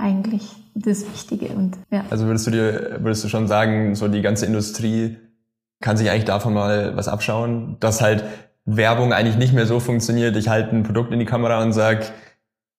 [0.00, 1.48] eigentlich das Wichtige.
[1.48, 2.04] Und, ja.
[2.10, 5.16] Also würdest du dir, würdest du schon sagen, so die ganze Industrie
[5.80, 8.24] kann sich eigentlich davon mal was abschauen, dass halt
[8.64, 10.36] Werbung eigentlich nicht mehr so funktioniert.
[10.36, 12.12] Ich halte ein Produkt in die Kamera und sag,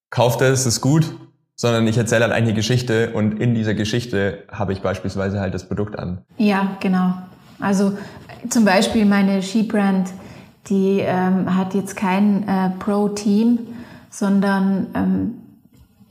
[0.09, 1.15] kauft es, ist gut,
[1.55, 5.67] sondern ich erzähle halt eine Geschichte und in dieser Geschichte habe ich beispielsweise halt das
[5.67, 6.19] Produkt an.
[6.37, 7.13] Ja, genau.
[7.59, 7.97] Also
[8.49, 10.09] zum Beispiel meine Ski-Brand,
[10.67, 13.59] die ähm, hat jetzt kein äh, Pro-Team,
[14.09, 15.33] sondern ähm,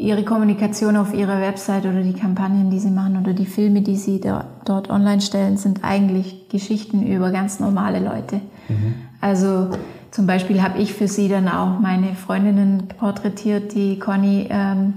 [0.00, 3.96] ihre Kommunikation auf ihrer Website oder die Kampagnen, die sie machen oder die Filme, die
[3.96, 8.36] sie da, dort online stellen, sind eigentlich Geschichten über ganz normale Leute.
[8.68, 8.94] Mhm.
[9.20, 9.70] Also
[10.10, 14.94] zum Beispiel habe ich für sie dann auch meine Freundinnen porträtiert, die Conny ähm,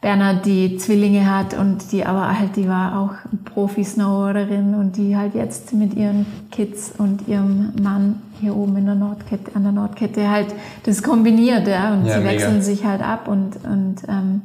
[0.00, 3.14] Bernhard die Zwillinge hat und die aber halt, die war auch
[3.52, 8.94] Profi-Snowboarderin und die halt jetzt mit ihren Kids und ihrem Mann hier oben in der
[8.94, 12.30] Nordkette, an der Nordkette halt das kombiniert, ja, und ja, sie mega.
[12.30, 14.42] wechseln sich halt ab und, und ähm,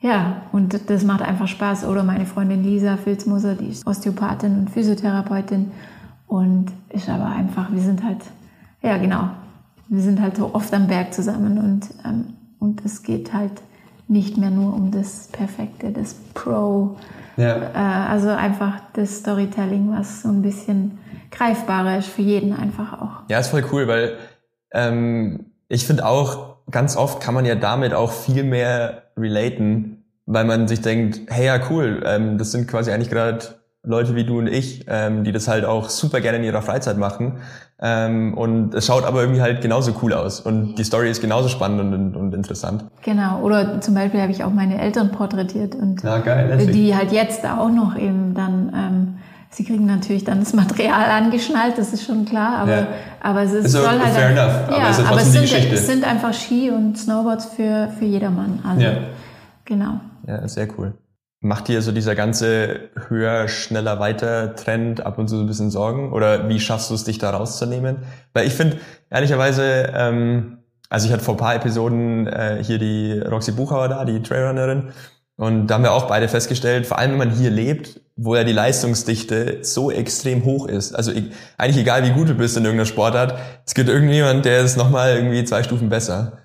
[0.00, 1.84] ja, und das macht einfach Spaß.
[1.84, 5.70] Oder meine Freundin Lisa Filzmoser, die ist Osteopathin und Physiotherapeutin
[6.26, 8.22] und ist aber einfach, wir sind halt,
[8.82, 9.30] ja genau,
[9.88, 13.52] wir sind halt so oft am Berg zusammen und, ähm, und es geht halt
[14.08, 16.96] nicht mehr nur um das Perfekte, das Pro.
[17.36, 17.56] Ja.
[17.56, 20.98] Äh, also einfach das Storytelling, was so ein bisschen
[21.30, 23.28] greifbarer ist für jeden einfach auch.
[23.28, 24.16] Ja, ist voll cool, weil
[24.72, 30.44] ähm, ich finde auch, ganz oft kann man ja damit auch viel mehr relaten, weil
[30.44, 33.38] man sich denkt, hey ja, cool, ähm, das sind quasi eigentlich gerade
[33.84, 36.98] Leute wie du und ich, ähm, die das halt auch super gerne in ihrer Freizeit
[36.98, 37.38] machen.
[37.80, 40.40] Ähm, und es schaut aber irgendwie halt genauso cool aus.
[40.40, 42.84] Und die Story ist genauso spannend und, und interessant.
[43.02, 43.40] Genau.
[43.40, 47.46] Oder zum Beispiel habe ich auch meine Eltern porträtiert und ja, geil, die halt jetzt
[47.46, 49.18] auch noch eben dann, ähm,
[49.50, 52.86] sie kriegen natürlich dann das Material angeschnallt, das ist schon klar, aber, ja.
[53.20, 54.12] aber es ist, so, soll halt.
[54.12, 54.70] Fair enough.
[54.70, 58.58] Ja, aber es, aber es, sind, es sind einfach Ski und Snowboards für, für jedermann.
[58.68, 58.92] Also, ja.
[59.64, 60.00] genau.
[60.26, 60.94] Ja, sehr cool.
[61.40, 65.70] Macht dir so dieser ganze höher, schneller, weiter Trend ab und zu so ein bisschen
[65.70, 66.12] Sorgen?
[66.12, 67.98] Oder wie schaffst du es, dich da rauszunehmen?
[68.32, 73.52] Weil ich finde, ehrlicherweise, ähm, also ich hatte vor paar Episoden äh, hier die Roxy
[73.52, 74.88] Buchauer da, die Trailrunnerin.
[75.36, 78.42] Und da haben wir auch beide festgestellt, vor allem wenn man hier lebt, wo ja
[78.42, 80.92] die Leistungsdichte so extrem hoch ist.
[80.92, 84.62] Also ich, eigentlich egal, wie gut du bist in irgendeiner Sportart, es gibt irgendjemand, der
[84.62, 86.37] ist nochmal irgendwie zwei Stufen besser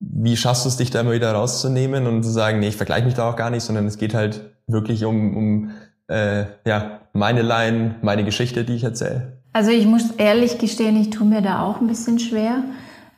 [0.00, 3.06] wie schaffst du es, dich da immer wieder rauszunehmen und zu sagen, nee, ich vergleiche
[3.06, 5.70] mich da auch gar nicht, sondern es geht halt wirklich um, um
[6.08, 9.38] äh, ja, meine Line, meine Geschichte, die ich erzähle?
[9.52, 12.62] Also ich muss ehrlich gestehen, ich tue mir da auch ein bisschen schwer.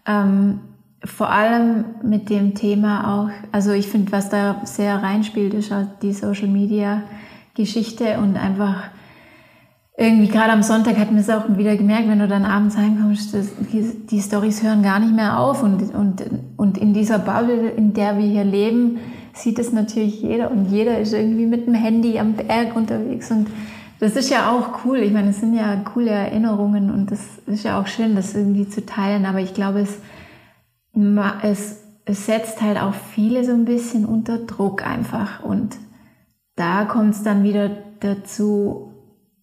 [0.07, 0.61] Ähm,
[1.05, 5.88] vor allem mit dem Thema auch, also ich finde, was da sehr reinspielt, ist halt
[6.03, 7.03] die Social Media
[7.55, 8.85] Geschichte und einfach
[10.01, 13.35] irgendwie gerade am Sonntag hat man es auch wieder gemerkt, wenn du dann abends heimkommst,
[13.35, 16.25] dass die, die Stories hören gar nicht mehr auf und, und,
[16.57, 18.99] und in dieser Bubble, in der wir hier leben,
[19.35, 23.49] sieht es natürlich jeder und jeder ist irgendwie mit dem Handy am Berg unterwegs und
[24.01, 24.99] das ist ja auch cool.
[24.99, 28.69] Ich meine, es sind ja coole Erinnerungen und das ist ja auch schön, das irgendwie
[28.69, 29.99] zu teilen, aber ich glaube, es,
[31.43, 35.45] es es setzt halt auch viele so ein bisschen unter Druck einfach.
[35.45, 35.77] Und
[36.57, 38.88] da kommt es dann wieder dazu,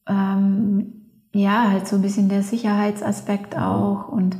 [0.07, 0.93] ähm,
[1.33, 4.07] ja, halt so ein bisschen der Sicherheitsaspekt auch.
[4.07, 4.37] Und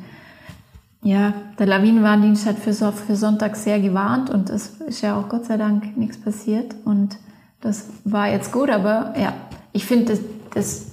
[1.01, 5.45] ja, der Lawinenwarndienst hat für, für Sonntag sehr gewarnt und es ist ja auch Gott
[5.45, 6.75] sei Dank nichts passiert.
[6.85, 7.17] Und
[7.61, 9.33] das war jetzt gut, aber ja,
[9.71, 10.19] ich finde, das,
[10.53, 10.91] das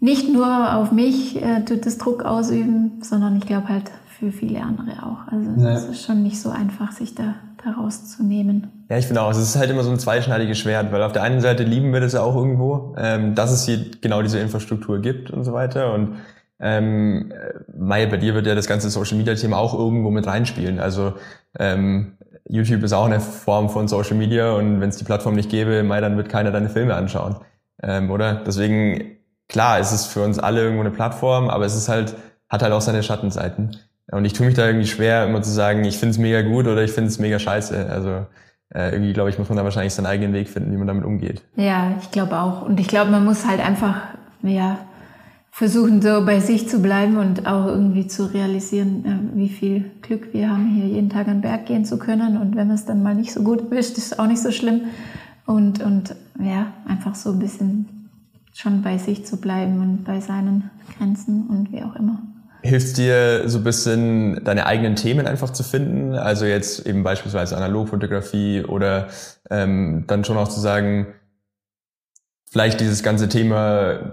[0.00, 4.62] nicht nur auf mich äh, tut das Druck ausüben, sondern ich glaube halt für viele
[4.62, 5.32] andere auch.
[5.32, 5.72] Also ja.
[5.72, 8.86] es ist schon nicht so einfach, sich da, da rauszunehmen.
[8.88, 11.22] Ja, ich finde auch, es ist halt immer so ein zweischneidiges Schwert, weil auf der
[11.22, 15.00] einen Seite lieben wir das ja auch irgendwo, ähm, dass es hier genau diese Infrastruktur
[15.00, 15.92] gibt und so weiter.
[15.92, 16.16] Und
[16.58, 17.32] ähm,
[17.76, 20.78] Mai, bei dir wird ja das ganze Social Media Thema auch irgendwo mit reinspielen.
[20.78, 21.14] Also
[21.58, 22.16] ähm,
[22.48, 25.82] YouTube ist auch eine Form von Social Media und wenn es die Plattform nicht gäbe,
[25.82, 27.36] Mai, dann wird keiner deine Filme anschauen.
[27.82, 28.36] Ähm, oder?
[28.46, 29.16] Deswegen,
[29.48, 32.14] klar, es ist für uns alle irgendwo eine Plattform, aber es ist halt,
[32.48, 33.76] hat halt auch seine Schattenseiten.
[34.10, 36.66] Und ich tue mich da irgendwie schwer, immer zu sagen, ich finde es mega gut
[36.66, 37.90] oder ich finde es mega scheiße.
[37.90, 38.26] Also
[38.74, 41.04] äh, irgendwie, glaube ich, muss man da wahrscheinlich seinen eigenen Weg finden, wie man damit
[41.04, 41.42] umgeht.
[41.56, 42.62] Ja, ich glaube auch.
[42.62, 44.02] Und ich glaube, man muss halt einfach,
[44.42, 44.78] ja,
[45.50, 50.32] versuchen, so bei sich zu bleiben und auch irgendwie zu realisieren, äh, wie viel Glück
[50.34, 52.36] wir haben, hier jeden Tag an den Berg gehen zu können.
[52.36, 54.82] Und wenn man es dann mal nicht so gut erwischt, ist auch nicht so schlimm.
[55.46, 58.10] Und, und ja, einfach so ein bisschen
[58.52, 62.18] schon bei sich zu bleiben und bei seinen Grenzen und wie auch immer.
[62.66, 66.14] Hilft dir so ein bisschen deine eigenen Themen einfach zu finden?
[66.14, 69.08] Also jetzt eben beispielsweise Analogfotografie oder
[69.50, 71.14] ähm, dann schon auch zu sagen,
[72.50, 74.12] vielleicht dieses ganze Thema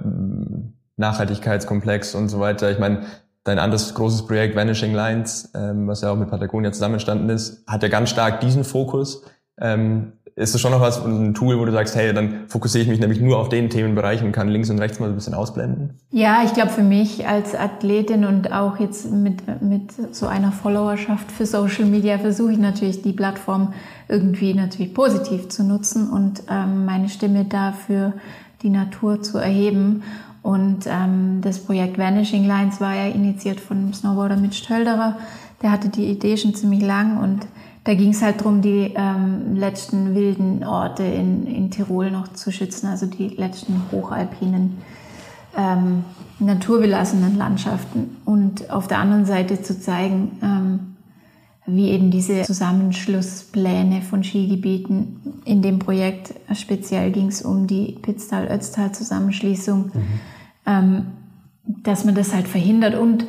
[0.97, 2.69] Nachhaltigkeitskomplex und so weiter.
[2.69, 3.05] Ich meine,
[3.43, 7.65] dein anderes großes Projekt Vanishing Lines, ähm, was ja auch mit Patagonia zusammen entstanden ist,
[7.67, 9.23] hat ja ganz stark diesen Fokus.
[9.59, 12.89] Ähm, ist das schon noch was, ein Tool, wo du sagst, hey, dann fokussiere ich
[12.89, 15.99] mich nämlich nur auf den Themenbereich und kann links und rechts mal ein bisschen ausblenden?
[16.09, 21.31] Ja, ich glaube für mich als Athletin und auch jetzt mit, mit so einer Followerschaft
[21.31, 23.73] für Social Media versuche ich natürlich die Plattform
[24.07, 28.13] irgendwie natürlich positiv zu nutzen und ähm, meine Stimme dafür
[28.63, 30.03] die Natur zu erheben.
[30.41, 35.17] Und ähm, das Projekt Vanishing Lines war ja initiiert von Snowboarder mit Stölderer.
[35.61, 37.47] Der hatte die Idee schon ziemlich lang und
[37.83, 42.51] da ging es halt darum, die ähm, letzten wilden Orte in, in Tirol noch zu
[42.51, 44.77] schützen, also die letzten hochalpinen,
[45.57, 46.05] ähm,
[46.39, 48.17] naturbelassenen Landschaften.
[48.23, 50.79] Und auf der anderen Seite zu zeigen, ähm,
[51.65, 59.91] wie eben diese Zusammenschlusspläne von Skigebieten in dem Projekt, speziell ging es um die Pitztal-Ötztal-Zusammenschließung,
[59.93, 60.03] mhm.
[60.65, 61.05] ähm,
[61.65, 62.95] dass man das halt verhindert.
[62.95, 63.25] Und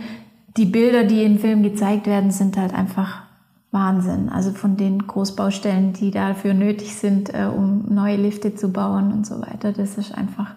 [0.56, 3.23] die Bilder, die im Film gezeigt werden, sind halt einfach
[3.74, 4.30] Wahnsinn.
[4.30, 9.26] Also von den Großbaustellen, die dafür nötig sind, äh, um neue Lifte zu bauen und
[9.26, 9.72] so weiter.
[9.72, 10.54] Das ist einfach,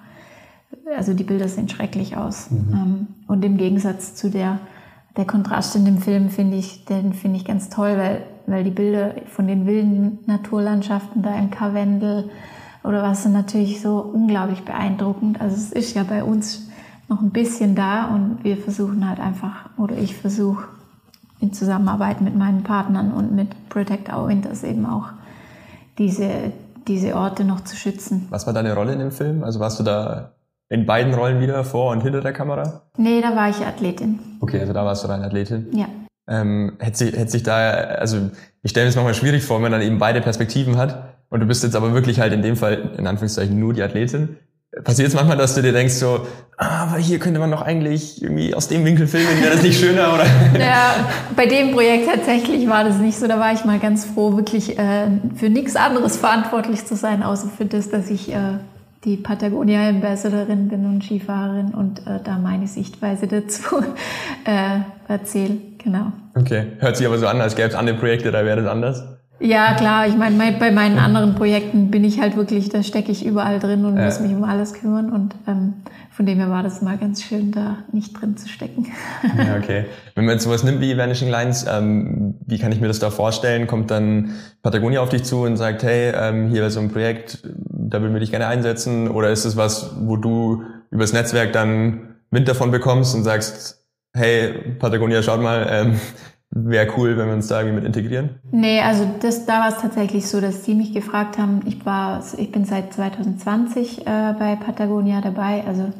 [0.95, 2.49] also die Bilder sehen schrecklich aus.
[2.49, 2.73] Mhm.
[2.73, 4.59] Ähm, und im Gegensatz zu der
[5.17, 8.71] der Kontrast in dem Film finde ich, den finde ich ganz toll, weil, weil die
[8.71, 12.29] Bilder von den wilden Naturlandschaften da im Karwendel
[12.83, 15.41] oder was sind natürlich so unglaublich beeindruckend.
[15.41, 16.69] Also es ist ja bei uns
[17.09, 20.65] noch ein bisschen da und wir versuchen halt einfach, oder ich versuche
[21.39, 25.05] in Zusammenarbeit mit meinen Partnern und mit Protect Our Winters eben auch
[25.97, 26.51] diese,
[26.87, 28.27] diese Orte noch zu schützen.
[28.29, 29.43] Was war deine Rolle in dem Film?
[29.43, 30.31] Also warst du da
[30.69, 32.81] in beiden Rollen wieder vor und hinter der Kamera?
[32.97, 34.19] Nee, da war ich Athletin.
[34.41, 35.67] Okay, also da warst du rein Athletin?
[35.73, 35.87] Ja.
[36.29, 38.29] Ähm, hätte, sich, hätte sich da, also
[38.61, 41.39] ich stelle mir das manchmal schwierig vor, wenn man dann eben beide Perspektiven hat und
[41.39, 44.37] du bist jetzt aber wirklich halt in dem Fall, in Anführungszeichen, nur die Athletin.
[44.83, 46.27] Passiert es manchmal, dass du dir denkst so,
[46.57, 49.79] ah, aber hier könnte man doch eigentlich irgendwie aus dem Winkel filmen, wäre das nicht
[49.79, 50.25] schöner, oder?
[50.59, 53.27] Ja, bei dem Projekt tatsächlich war das nicht so.
[53.27, 57.47] Da war ich mal ganz froh, wirklich äh, für nichts anderes verantwortlich zu sein, außer
[57.55, 58.59] für das, dass ich äh,
[59.05, 63.81] die Patagonia-Ambassadorin bin und Skifahrerin und äh, da meine Sichtweise dazu
[64.43, 65.57] äh, erzähle.
[65.81, 66.11] Genau.
[66.35, 69.16] Okay, hört sich aber so an, als gäbe es andere Projekte, da wäre das anders.
[69.39, 70.07] Ja, klar.
[70.07, 73.85] Ich meine, bei meinen anderen Projekten bin ich halt wirklich, da stecke ich überall drin
[73.85, 74.05] und ja.
[74.05, 75.11] muss mich um alles kümmern.
[75.11, 75.75] Und ähm,
[76.11, 78.87] von dem her war das mal ganz schön, da nicht drin zu stecken.
[79.37, 79.85] Ja, okay.
[80.15, 83.11] Wenn man jetzt sowas nimmt wie Vanishing Lines, ähm, wie kann ich mir das da
[83.11, 83.67] vorstellen?
[83.67, 84.31] Kommt dann
[84.63, 88.13] Patagonia auf dich zu und sagt, hey, ähm, hier wäre so ein Projekt, da würden
[88.13, 89.07] wir dich gerne einsetzen?
[89.07, 94.53] Oder ist es was, wo du übers Netzwerk dann Wind davon bekommst und sagst, hey,
[94.79, 95.99] Patagonia, schaut mal, ähm,
[96.51, 98.39] wäre cool, wenn wir uns da irgendwie mit integrieren?
[98.51, 101.61] Nee, also das, da war es tatsächlich so, dass sie mich gefragt haben.
[101.65, 105.91] Ich war, ich bin seit 2020 äh, bei Patagonia dabei, also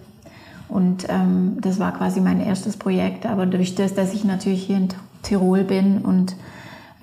[0.70, 3.26] und ähm, das war quasi mein erstes Projekt.
[3.26, 4.90] Aber durch das, dass ich natürlich hier in
[5.24, 6.36] Tirol bin und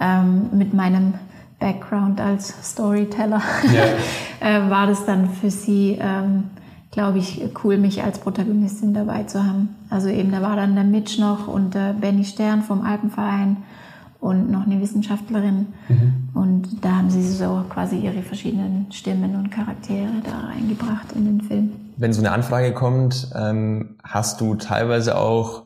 [0.01, 1.14] ähm, mit meinem
[1.61, 3.40] Background als Storyteller,
[3.72, 3.86] ja.
[4.66, 6.45] äh, war das dann für sie, ähm,
[6.95, 9.74] glaube ich, cool, mich als Protagonistin dabei zu haben.
[9.90, 13.57] Also eben, da war dann der Mitch noch und der Benny Stern vom Alpenverein
[14.20, 15.66] und noch eine Wissenschaftlerin.
[15.88, 16.28] Mhm.
[16.34, 21.40] Und da haben sie so quasi ihre verschiedenen Stimmen und Charaktere da reingebracht in den
[21.40, 21.72] Film.
[21.97, 25.64] Wenn so eine Anfrage kommt, ähm, hast du teilweise auch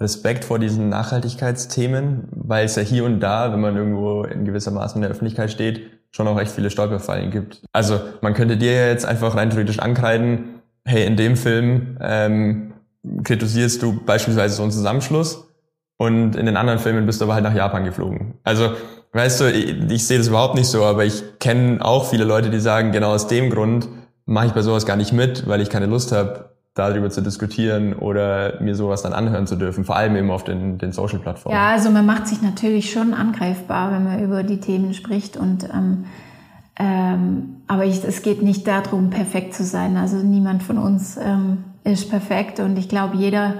[0.00, 4.70] Respekt vor diesen Nachhaltigkeitsthemen, weil es ja hier und da, wenn man irgendwo in gewisser
[4.70, 7.62] Maße in der Öffentlichkeit steht, schon auch echt viele Stolperfallen gibt.
[7.72, 10.57] Also man könnte dir jetzt einfach rein theoretisch ankreiden,
[10.88, 12.72] hey, in dem Film ähm,
[13.22, 15.48] kritisierst du beispielsweise so einen Zusammenschluss
[15.98, 18.34] und in den anderen Filmen bist du aber halt nach Japan geflogen.
[18.42, 18.72] Also,
[19.12, 22.50] weißt du, ich, ich sehe das überhaupt nicht so, aber ich kenne auch viele Leute,
[22.50, 23.88] die sagen, genau aus dem Grund
[24.24, 27.92] mache ich bei sowas gar nicht mit, weil ich keine Lust habe, darüber zu diskutieren
[27.92, 31.56] oder mir sowas dann anhören zu dürfen, vor allem eben auf den, den Social-Plattformen.
[31.56, 35.64] Ja, also man macht sich natürlich schon angreifbar, wenn man über die Themen spricht und
[35.64, 36.04] ähm,
[36.78, 39.96] ähm, aber ich, es geht nicht darum, perfekt zu sein.
[39.96, 43.54] Also niemand von uns ähm, ist perfekt und ich glaube, jeder,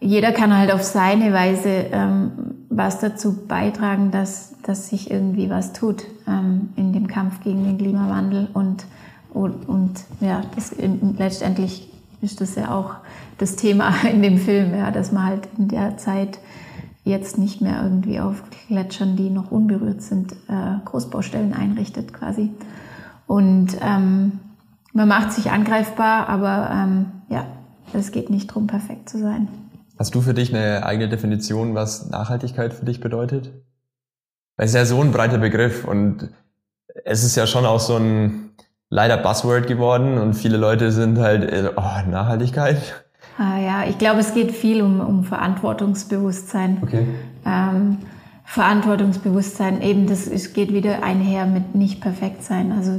[0.00, 2.32] jeder kann halt auf seine Weise ähm,
[2.68, 7.78] was dazu beitragen, dass, dass sich irgendwie was tut ähm, in dem Kampf gegen den
[7.78, 8.84] Klimawandel und,
[9.32, 10.74] und, und ja, das,
[11.16, 11.88] letztendlich
[12.20, 12.96] ist das ja auch
[13.38, 16.38] das Thema in dem Film, ja, dass man halt in der Zeit
[17.08, 22.50] jetzt nicht mehr irgendwie auf Gletschern, die noch unberührt sind, äh, Großbaustellen einrichtet quasi.
[23.26, 24.40] Und ähm,
[24.92, 27.46] man macht sich angreifbar, aber ähm, ja,
[27.92, 29.48] es geht nicht darum, perfekt zu sein.
[29.98, 33.50] Hast du für dich eine eigene Definition, was Nachhaltigkeit für dich bedeutet?
[34.56, 36.30] Weil es ist ja so ein breiter Begriff und
[37.04, 38.50] es ist ja schon auch so ein
[38.90, 43.04] leider Buzzword geworden und viele Leute sind halt, äh, oh, Nachhaltigkeit.
[43.38, 46.78] Ah, ja, ich glaube, es geht viel um, um Verantwortungsbewusstsein.
[46.82, 47.06] Okay.
[47.46, 47.98] Ähm,
[48.44, 52.72] Verantwortungsbewusstsein, eben das es geht wieder einher mit nicht perfekt sein.
[52.72, 52.98] Also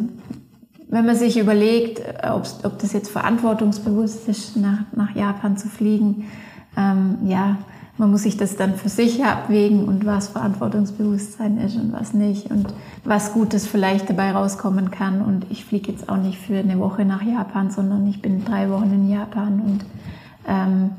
[0.88, 2.02] wenn man sich überlegt,
[2.64, 6.28] ob das jetzt verantwortungsbewusst ist, nach, nach Japan zu fliegen,
[6.78, 7.58] ähm, ja,
[7.98, 12.50] man muss sich das dann für sich abwägen und was Verantwortungsbewusstsein ist und was nicht
[12.50, 12.74] und
[13.04, 15.22] was Gutes vielleicht dabei rauskommen kann.
[15.22, 18.70] Und ich fliege jetzt auch nicht für eine Woche nach Japan, sondern ich bin drei
[18.70, 19.86] Wochen in Japan und
[20.50, 20.92] ähm,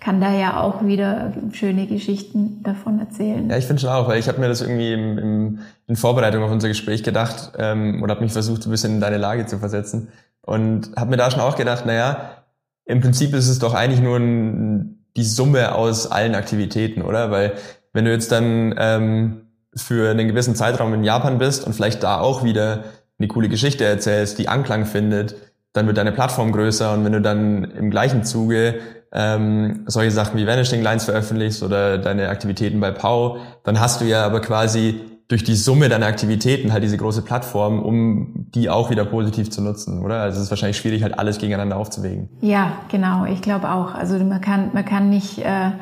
[0.00, 3.48] kann da ja auch wieder schöne Geschichten davon erzählen.
[3.50, 6.42] Ja, ich finde schon auch, weil ich habe mir das irgendwie im, im, in Vorbereitung
[6.42, 9.58] auf unser Gespräch gedacht ähm, und habe mich versucht, ein bisschen in deine Lage zu
[9.58, 10.08] versetzen
[10.42, 12.44] und habe mir da schon auch gedacht, naja,
[12.84, 17.30] im Prinzip ist es doch eigentlich nur ein, die Summe aus allen Aktivitäten, oder?
[17.30, 17.54] Weil
[17.92, 19.40] wenn du jetzt dann ähm,
[19.74, 22.84] für einen gewissen Zeitraum in Japan bist und vielleicht da auch wieder
[23.18, 25.34] eine coole Geschichte erzählst, die Anklang findet,
[25.76, 28.80] dann wird deine Plattform größer und wenn du dann im gleichen Zuge
[29.12, 34.04] ähm, solche Sachen wie Vanishing Lines veröffentlichst oder deine Aktivitäten bei Pau, dann hast du
[34.04, 38.90] ja aber quasi durch die Summe deiner Aktivitäten halt diese große Plattform, um die auch
[38.90, 40.20] wieder positiv zu nutzen, oder?
[40.20, 42.28] Also es ist wahrscheinlich schwierig, halt alles gegeneinander aufzuwägen.
[42.40, 43.24] Ja, genau.
[43.24, 43.94] Ich glaube auch.
[43.94, 45.72] Also man kann, man kann nicht, äh,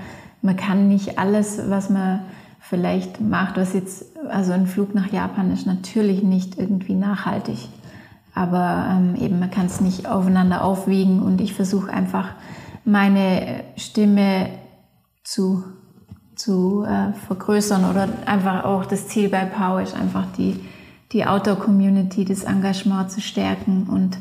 [0.41, 2.21] man kann nicht alles, was man
[2.61, 7.69] vielleicht macht, was jetzt, also ein Flug nach Japan ist natürlich nicht irgendwie nachhaltig.
[8.35, 12.31] Aber ähm, eben, man kann es nicht aufeinander aufwiegen und ich versuche einfach
[12.85, 14.49] meine Stimme
[15.23, 15.65] zu,
[16.35, 20.61] zu äh, vergrößern oder einfach auch das Ziel bei Power ist einfach die,
[21.13, 24.19] die Outdoor-Community, das Engagement zu stärken und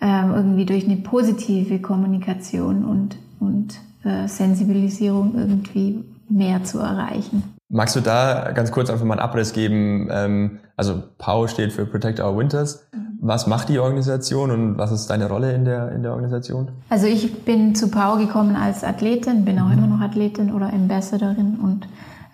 [0.00, 7.44] ähm, irgendwie durch eine positive Kommunikation und, und äh, Sensibilisierung irgendwie mehr zu erreichen.
[7.68, 10.08] Magst du da ganz kurz einfach mal einen Abriss geben?
[10.10, 12.88] Ähm, also POW steht für Protect Our Winters.
[12.92, 13.11] Mhm.
[13.24, 16.66] Was macht die Organisation und was ist deine Rolle in der, in der Organisation?
[16.88, 19.78] Also ich bin zu POW gekommen als Athletin, bin auch mhm.
[19.78, 21.86] immer noch Athletin oder Ambassadorin und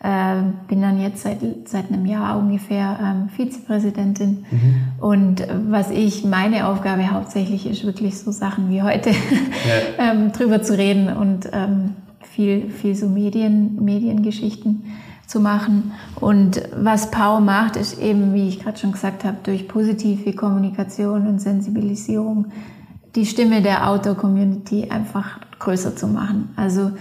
[0.02, 4.46] äh, bin dann jetzt seit, seit einem Jahr ungefähr ähm, Vizepräsidentin.
[4.50, 4.74] Mhm.
[4.98, 9.16] Und was ich, meine Aufgabe hauptsächlich ist, wirklich so Sachen wie heute ja.
[10.12, 14.84] ähm, drüber zu reden und ähm, viel, viel so Medien, Mediengeschichten
[15.28, 15.92] zu machen.
[16.18, 21.26] Und was Pau macht, ist eben, wie ich gerade schon gesagt habe, durch positive Kommunikation
[21.26, 22.46] und Sensibilisierung
[23.14, 26.48] die Stimme der Outdoor-Community einfach größer zu machen.
[26.56, 26.92] Also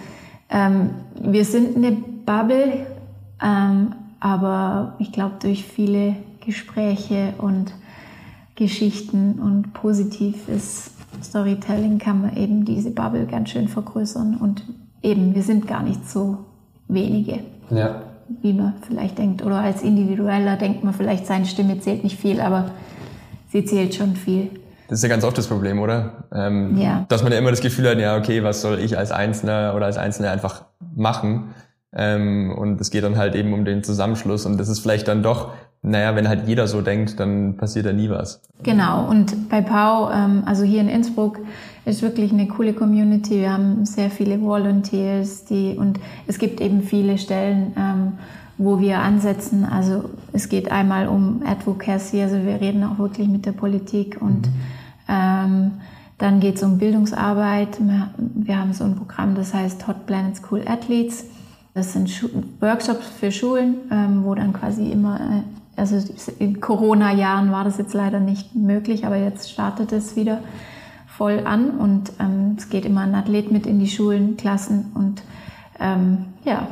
[0.50, 2.86] ähm, wir sind eine Bubble,
[3.42, 7.74] ähm, aber ich glaube, durch viele Gespräche und
[8.56, 10.92] Geschichten und positives
[11.24, 14.64] Storytelling kann man eben diese Bubble ganz schön vergrößern und
[15.02, 16.40] eben, wir sind gar nicht so
[16.88, 17.40] wenige.
[17.70, 18.02] Ja
[18.42, 19.44] wie man vielleicht denkt.
[19.44, 22.72] Oder als Individueller denkt man vielleicht, seine Stimme zählt nicht viel, aber
[23.52, 24.50] sie zählt schon viel.
[24.88, 26.26] Das ist ja ganz oft das Problem, oder?
[26.34, 27.06] Ähm, ja.
[27.10, 29.86] Dass man ja immer das Gefühl hat, ja, okay, was soll ich als Einzelner oder
[29.86, 30.64] als Einzelne einfach
[30.96, 31.54] machen?
[31.94, 34.46] Ähm, und es geht dann halt eben um den Zusammenschluss.
[34.46, 35.52] Und das ist vielleicht dann doch,
[35.82, 38.42] naja, wenn halt jeder so denkt, dann passiert da nie was.
[38.64, 39.08] Genau.
[39.10, 41.40] Und bei Pau, ähm, also hier in Innsbruck,
[41.88, 43.40] ist wirklich eine coole Community.
[43.40, 48.14] Wir haben sehr viele Volunteers, die und es gibt eben viele Stellen, ähm,
[48.58, 49.64] wo wir ansetzen.
[49.64, 54.50] Also es geht einmal um Advocacy, also wir reden auch wirklich mit der Politik und
[55.08, 55.74] ähm,
[56.18, 57.78] dann geht es um Bildungsarbeit.
[58.18, 61.26] Wir haben so ein Programm, das heißt Hot Planet School Athletes.
[61.74, 62.28] Das sind Schu
[62.60, 65.96] Workshops für Schulen, ähm, wo dann quasi immer, äh, also
[66.40, 70.40] in Corona-Jahren war das jetzt leider nicht möglich, aber jetzt startet es wieder
[71.18, 75.24] voll an und ähm, es geht immer ein Athlet mit in die Schulen, Klassen und
[75.80, 76.68] ähm, ja,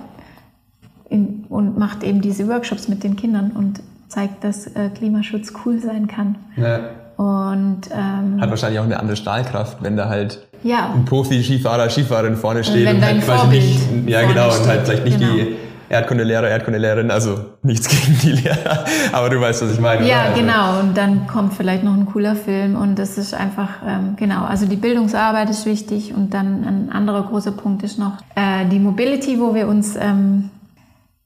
[1.10, 5.80] in, und macht eben diese Workshops mit den Kindern und zeigt, dass äh, Klimaschutz cool
[5.80, 6.36] sein kann.
[6.58, 6.80] Ja.
[7.18, 10.92] Und ähm, hat wahrscheinlich auch eine andere Stahlkraft, wenn da halt ja.
[10.94, 14.62] ein Profi-Skifahrer, Skifahrerin vorne steht und, und halt quasi Vorbild nicht, ja genau, steht.
[14.62, 15.34] und halt vielleicht nicht genau.
[15.34, 15.56] die
[15.90, 20.08] Erdkundelehrer, Erdkundelehrerin, also nichts gegen die Lehrer, aber du weißt, was ich meine.
[20.08, 20.42] Ja, also.
[20.42, 24.46] genau, und dann kommt vielleicht noch ein cooler Film und das ist einfach, ähm, genau,
[24.46, 28.80] also die Bildungsarbeit ist wichtig und dann ein anderer großer Punkt ist noch äh, die
[28.80, 30.50] Mobility, wo wir uns ähm,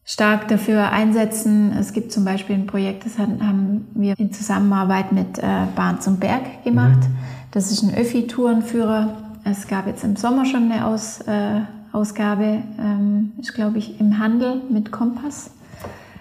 [0.10, 1.72] stark dafür einsetzen.
[1.80, 5.44] Es gibt zum Beispiel ein Projekt, das haben wir in Zusammenarbeit mit äh,
[5.76, 7.00] Bahn zum Berg gemacht.
[7.00, 7.16] Mhm.
[7.52, 9.16] Das ist ein Öffi-Tourenführer.
[9.44, 11.62] Es gab jetzt im Sommer schon eine Aus, äh,
[11.92, 15.52] Ausgabe, ähm, ist glaube ich im Handel mit Kompass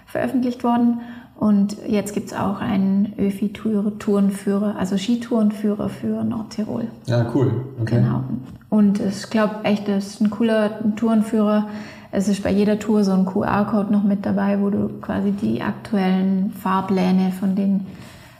[0.05, 1.01] veröffentlicht worden.
[1.35, 6.87] Und jetzt gibt es auch einen Öffi-Tourenführer, also Skitourenführer für Nordtirol.
[7.05, 7.65] Ja, cool.
[7.81, 7.95] Okay.
[7.95, 8.23] Genau.
[8.69, 11.67] Und ich glaube echt, das ist ein cooler Tourenführer
[12.11, 15.61] es ist bei jeder Tour so ein QR-Code noch mit dabei, wo du quasi die
[15.61, 17.85] aktuellen Fahrpläne von den,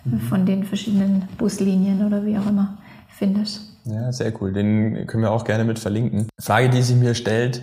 [0.06, 0.20] mhm.
[0.22, 2.78] von den verschiedenen Buslinien oder wie auch immer
[3.10, 3.78] findest.
[3.90, 4.54] Ja, sehr cool.
[4.54, 6.28] Den können wir auch gerne mit verlinken.
[6.40, 7.62] Frage, die sich mir stellt,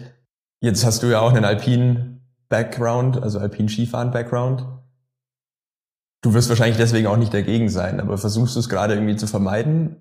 [0.60, 4.66] jetzt hast du ja auch einen alpinen Background, also alpinen Skifahren Background.
[6.22, 9.26] Du wirst wahrscheinlich deswegen auch nicht dagegen sein, aber versuchst du es gerade irgendwie zu
[9.26, 9.96] vermeiden,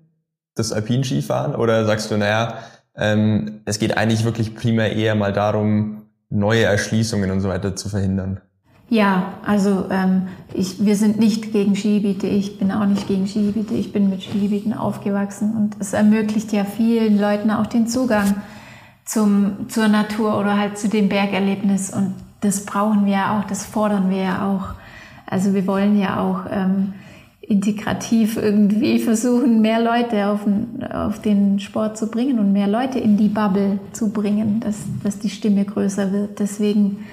[0.56, 1.54] das alpin Skifahren?
[1.54, 2.58] Oder sagst du, naja,
[2.96, 7.88] ähm, es geht eigentlich wirklich primär eher mal darum, neue Erschließungen und so weiter zu
[7.88, 8.40] verhindern.
[8.88, 13.74] Ja, also ähm, ich, wir sind nicht gegen Skigebiete, ich bin auch nicht gegen Skigebiete,
[13.74, 18.36] ich bin mit Skigebieten aufgewachsen und es ermöglicht ja vielen Leuten auch den Zugang
[19.04, 23.64] zum, zur Natur oder halt zu dem Bergerlebnis und das brauchen wir ja auch, das
[23.64, 24.74] fordern wir ja auch.
[25.28, 26.94] Also wir wollen ja auch ähm,
[27.40, 33.00] integrativ irgendwie versuchen, mehr Leute auf den, auf den Sport zu bringen und mehr Leute
[33.00, 36.38] in die Bubble zu bringen, dass, dass die Stimme größer wird.
[36.38, 37.04] Deswegen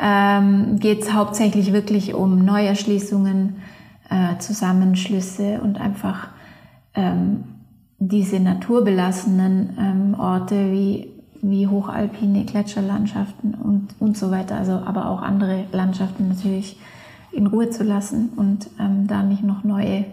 [0.00, 3.56] ähm, geht es hauptsächlich wirklich um Neuerschließungen,
[4.10, 6.28] äh, Zusammenschlüsse und einfach
[6.94, 7.44] ähm,
[7.98, 11.10] diese naturbelassenen ähm, Orte wie,
[11.42, 16.78] wie hochalpine Gletscherlandschaften und, und so weiter, also aber auch andere Landschaften natürlich
[17.32, 20.04] in Ruhe zu lassen und ähm, da nicht noch neue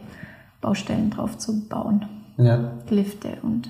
[0.62, 2.06] Baustellen drauf zu bauen.
[2.38, 2.72] Ja.
[2.90, 3.70] Lifte und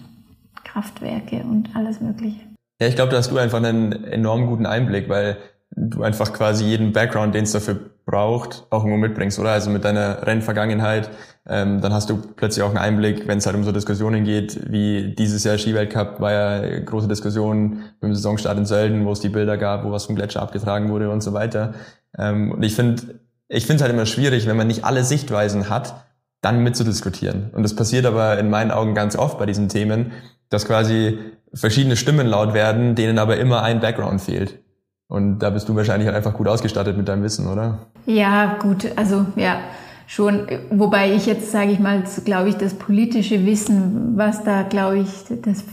[0.63, 2.39] Kraftwerke und alles Mögliche.
[2.81, 5.37] Ja, ich glaube, da hast du einfach einen enorm guten Einblick, weil
[5.75, 9.51] du einfach quasi jeden Background, den es dafür braucht, auch irgendwo mitbringst, oder?
[9.51, 11.09] Also mit deiner Rennvergangenheit,
[11.47, 14.71] ähm, dann hast du plötzlich auch einen Einblick, wenn es halt um so Diskussionen geht,
[14.71, 19.29] wie dieses Jahr Skiweltcup war ja große Diskussion beim Saisonstart in Sölden, wo es die
[19.29, 21.73] Bilder gab, wo was vom Gletscher abgetragen wurde und so weiter.
[22.17, 25.69] Ähm, und ich finde, ich finde es halt immer schwierig, wenn man nicht alle Sichtweisen
[25.69, 26.05] hat,
[26.41, 27.49] dann mitzudiskutieren.
[27.53, 30.11] Und das passiert aber in meinen Augen ganz oft bei diesen Themen,
[30.49, 31.17] dass quasi
[31.53, 34.59] verschiedene Stimmen laut werden, denen aber immer ein Background fehlt.
[35.07, 37.79] Und da bist du wahrscheinlich halt einfach gut ausgestattet mit deinem Wissen, oder?
[38.05, 39.59] Ja, gut, also ja,
[40.07, 40.47] schon.
[40.71, 45.09] Wobei ich jetzt, sage ich mal, glaube ich, das politische Wissen, was da, glaube ich,
[45.43, 45.63] das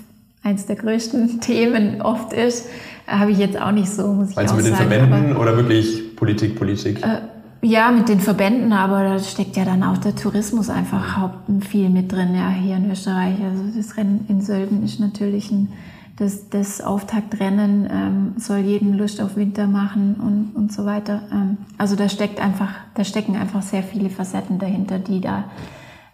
[0.42, 2.68] eins der größten Themen oft ist,
[3.06, 4.90] habe ich jetzt auch nicht so, muss ich Meinst auch du mit sagen.
[4.90, 7.02] den Verbänden oder wirklich Politik, Politik?
[7.02, 7.20] Äh,
[7.64, 11.30] ja, mit den Verbänden, aber da steckt ja dann auch der Tourismus einfach
[11.60, 13.36] viel mit drin, ja, hier in Österreich.
[13.42, 15.68] Also das Rennen in Sölden ist natürlich ein,
[16.16, 21.22] das, das Auftaktrennen ähm, soll jedem Lust auf Winter machen und, und so weiter.
[21.32, 25.44] Ähm, also da steckt einfach, da stecken einfach sehr viele Facetten dahinter, die da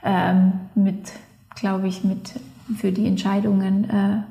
[0.05, 1.12] ähm, mit,
[1.57, 2.32] glaube ich, mit
[2.76, 4.22] für die Entscheidungen äh,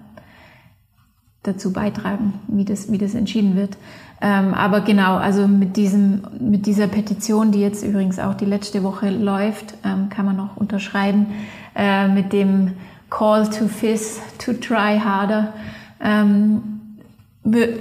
[1.43, 3.77] dazu beitragen, wie das, wie das entschieden wird.
[4.19, 8.83] Ähm, aber genau, also mit, diesem, mit dieser Petition, die jetzt übrigens auch die letzte
[8.83, 11.27] Woche läuft, ähm, kann man noch unterschreiben,
[11.75, 12.73] äh, mit dem
[13.09, 15.53] Call to FIS, to try harder,
[16.01, 16.79] ähm,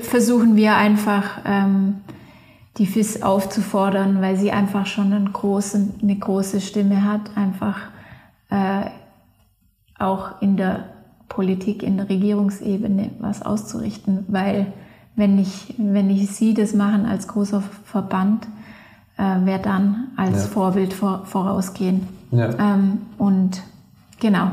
[0.00, 1.96] versuchen wir einfach ähm,
[2.78, 7.78] die FIS aufzufordern, weil sie einfach schon einen großen, eine große Stimme hat, einfach
[8.50, 8.90] äh,
[9.98, 10.84] auch in der
[11.28, 14.72] Politik, in der Regierungsebene was auszurichten, weil
[15.16, 18.46] wenn ich, wenn ich sie das machen als großer Verband,
[19.16, 20.48] äh, wer dann als ja.
[20.48, 22.06] Vorbild vor, vorausgehen.
[22.30, 22.50] Ja.
[22.58, 23.62] Ähm, und
[24.20, 24.50] genau,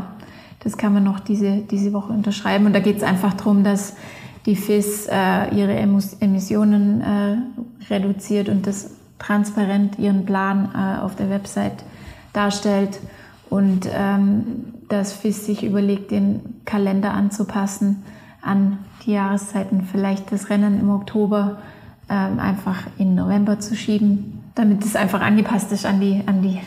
[0.64, 2.66] das kann man noch diese, diese Woche unterschreiben.
[2.66, 3.96] Und da geht es einfach darum, dass
[4.46, 7.38] die FIS äh, ihre Emissionen äh,
[7.90, 11.84] reduziert und das transparent ihren Plan äh, auf der Website
[12.34, 13.00] darstellt
[13.50, 18.04] und ähm, dass FIS sich überlegt, den Kalender anzupassen
[18.42, 21.60] an die Jahreszeiten, vielleicht das Rennen im Oktober
[22.10, 26.60] ähm, einfach in November zu schieben, damit es einfach angepasst ist an die, an die,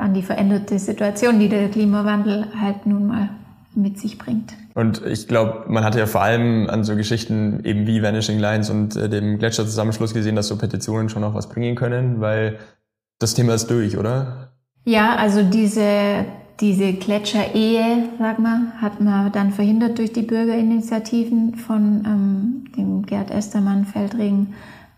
[0.00, 3.28] an die veränderte Situation, die der Klimawandel halt nun mal
[3.74, 4.54] mit sich bringt.
[4.74, 8.70] Und ich glaube, man hatte ja vor allem an so Geschichten eben wie Vanishing Lines
[8.70, 12.58] und äh, dem Gletscherzusammenschluss gesehen, dass so Petitionen schon auch was bringen können, weil
[13.20, 14.48] das Thema ist durch, oder?
[14.84, 16.24] Ja, also diese,
[16.60, 23.30] diese Gletscher-Ehe, sag mal, hat man dann verhindert durch die Bürgerinitiativen von ähm, dem Gerd
[23.30, 24.54] Estermann, Feldring.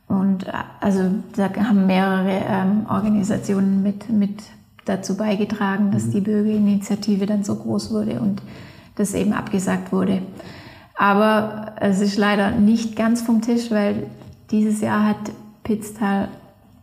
[0.08, 1.02] Und äh, also
[1.36, 4.42] da haben mehrere ähm, Organisationen mit, mit
[4.86, 6.10] dazu beigetragen, dass mhm.
[6.12, 8.40] die Bürgerinitiative dann so groß wurde und
[8.94, 10.22] das eben abgesagt wurde.
[10.96, 14.06] Aber es ist leider nicht ganz vom Tisch, weil
[14.50, 15.16] dieses Jahr hat
[15.62, 16.28] Pitztal,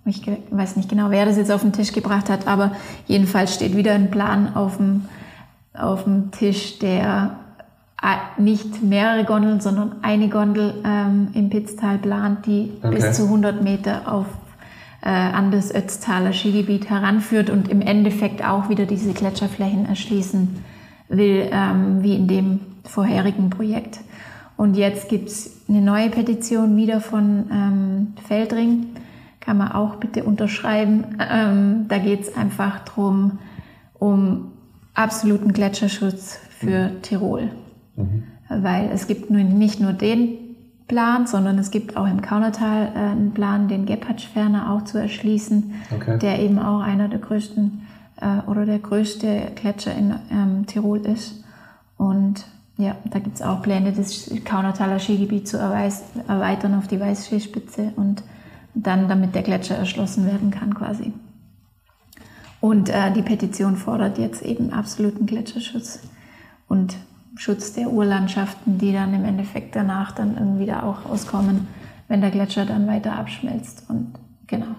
[0.06, 2.74] ich weiß nicht genau, wer das jetzt auf den Tisch gebracht hat, aber
[3.08, 5.06] jedenfalls steht wieder ein Plan auf dem,
[5.74, 7.38] auf dem Tisch, der
[8.38, 12.96] nicht mehrere Gondeln, sondern eine Gondel ähm, im Pitztal plant, die okay.
[12.96, 14.26] bis zu 100 Meter auf
[15.04, 20.64] äh, an das Ötztaler Skigebiet heranführt und im Endeffekt auch wieder diese Gletscherflächen erschließen
[21.10, 24.00] will, ähm, wie in dem vorherigen Projekt.
[24.56, 28.88] Und jetzt gibt's eine neue Petition wieder von ähm, Feldring.
[29.42, 31.18] Kann man auch bitte unterschreiben.
[31.20, 33.40] Ähm, da geht's einfach drum
[34.00, 34.52] um
[34.94, 37.02] absoluten Gletscherschutz für mhm.
[37.02, 37.50] Tirol.
[37.98, 38.24] Mhm.
[38.50, 40.43] Weil es gibt nun nicht nur den
[40.88, 45.74] Plan, sondern es gibt auch im Kaunertal äh, einen Plan, den Gepatsch-Ferner auch zu erschließen,
[45.96, 46.20] okay.
[46.20, 47.88] der eben auch einer der größten
[48.22, 51.44] äh, oder der größte Gletscher in ähm, Tirol ist.
[51.98, 52.46] Und
[52.78, 58.24] ja, da gibt es auch Pläne, das Kaunertaler Skigebiet zu erweitern auf die Weißskispitze und
[58.74, 61.14] dann damit der Gletscher erschlossen werden kann quasi.
[62.60, 66.00] Und äh, die Petition fordert jetzt eben absoluten Gletscherschutz
[66.68, 66.96] und
[67.36, 71.68] Schutz der Urlandschaften, die dann im Endeffekt danach dann irgendwie da auch rauskommen,
[72.08, 73.84] wenn der Gletscher dann weiter abschmelzt.
[73.90, 74.14] Und
[74.48, 74.76] genau.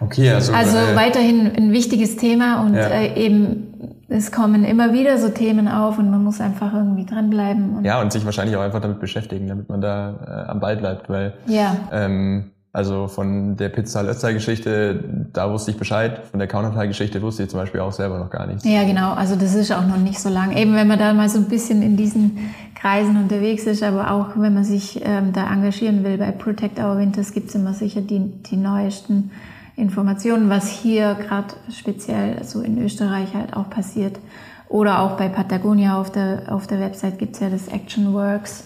[0.00, 0.52] Okay, also.
[0.52, 2.88] Also äh, weiterhin ein wichtiges Thema und ja.
[2.88, 3.70] äh, eben
[4.10, 7.76] es kommen immer wieder so Themen auf und man muss einfach irgendwie dranbleiben.
[7.76, 10.76] Und ja, und sich wahrscheinlich auch einfach damit beschäftigen, damit man da äh, am Ball
[10.76, 11.76] bleibt, weil ja.
[11.92, 15.02] ähm, also von der Pizzal-Ötztal-Geschichte,
[15.32, 16.22] da wusste ich Bescheid.
[16.30, 18.64] Von der Kaunertal-Geschichte wusste ich zum Beispiel auch selber noch gar nichts.
[18.64, 19.12] Ja, genau.
[19.12, 20.56] Also das ist auch noch nicht so lang.
[20.56, 24.36] Eben wenn man da mal so ein bisschen in diesen Kreisen unterwegs ist, aber auch
[24.36, 28.20] wenn man sich ähm, da engagieren will bei Protect Our Winters, gibt's immer sicher die,
[28.20, 29.32] die neuesten
[29.74, 34.20] Informationen, was hier gerade speziell so in Österreich halt auch passiert.
[34.68, 38.64] Oder auch bei Patagonia auf der, auf der Website gibt's ja das Action Works.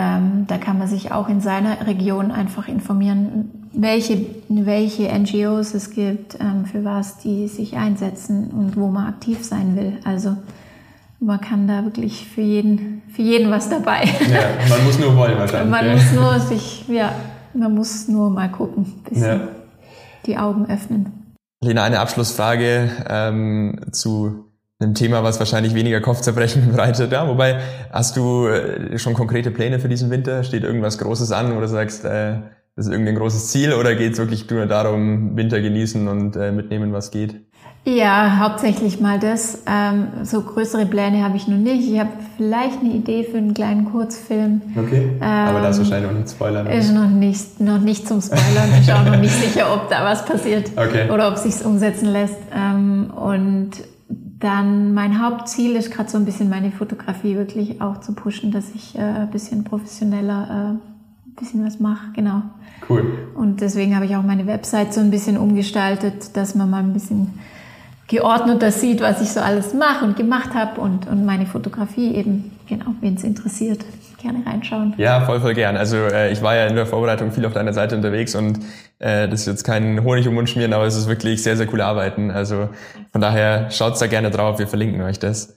[0.00, 5.90] Ähm, da kann man sich auch in seiner Region einfach informieren, welche, welche NGOs es
[5.90, 9.98] gibt, ähm, für was die sich einsetzen und wo man aktiv sein will.
[10.04, 10.36] Also
[11.18, 14.04] man kann da wirklich für jeden, für jeden was dabei.
[14.30, 15.70] Ja, man muss nur wollen wahrscheinlich.
[15.70, 15.92] Man ja.
[15.92, 17.12] muss nur sich, ja,
[17.52, 18.86] man muss nur mal gucken.
[19.04, 19.22] Bisschen.
[19.22, 19.40] Ja
[20.26, 21.34] die Augen öffnen.
[21.62, 24.49] Lena, eine Abschlussfrage ähm, zu
[24.80, 27.12] einem Thema, was wahrscheinlich weniger Kopfzerbrechen bereitet.
[27.12, 27.60] Ja, wobei,
[27.92, 30.42] hast du äh, schon konkrete Pläne für diesen Winter?
[30.44, 32.36] Steht irgendwas Großes an, wo du sagst, äh,
[32.76, 36.50] das ist irgendein großes Ziel oder geht es wirklich nur darum, Winter genießen und äh,
[36.52, 37.36] mitnehmen, was geht?
[37.84, 39.62] Ja, hauptsächlich mal das.
[39.66, 41.90] Ähm, so größere Pläne habe ich noch nicht.
[41.90, 44.60] Ich habe vielleicht eine Idee für einen kleinen Kurzfilm.
[44.76, 45.12] Okay.
[45.16, 46.66] Ähm, aber das ist wahrscheinlich noch nicht spoilern.
[46.66, 48.70] Ist noch nicht, noch nicht zum Spoilern.
[48.78, 51.10] ich bin auch noch nicht sicher, ob da was passiert okay.
[51.10, 52.36] oder ob sich's umsetzen lässt.
[52.54, 53.70] Ähm, und
[54.40, 58.70] dann mein Hauptziel ist gerade so ein bisschen meine Fotografie wirklich auch zu pushen, dass
[58.74, 62.08] ich äh, ein bisschen professioneller äh, ein bisschen was mache.
[62.14, 62.42] Genau.
[62.88, 63.04] Cool.
[63.34, 66.94] Und deswegen habe ich auch meine Website so ein bisschen umgestaltet, dass man mal ein
[66.94, 67.38] bisschen
[68.08, 72.50] geordneter sieht, was ich so alles mache und gemacht habe und, und meine Fotografie eben,
[72.66, 73.84] genau, wen es interessiert,
[74.20, 74.94] gerne reinschauen.
[74.96, 75.76] Ja, voll, voll gern.
[75.76, 78.60] Also äh, ich war ja in der Vorbereitung viel auf deiner Seite unterwegs und
[78.98, 81.66] äh, das ist jetzt kein Honig um Mund schmieren, aber es ist wirklich sehr, sehr
[81.66, 82.30] coole Arbeiten.
[82.30, 82.68] Also
[83.12, 85.56] von daher schaut da gerne drauf, wir verlinken euch das.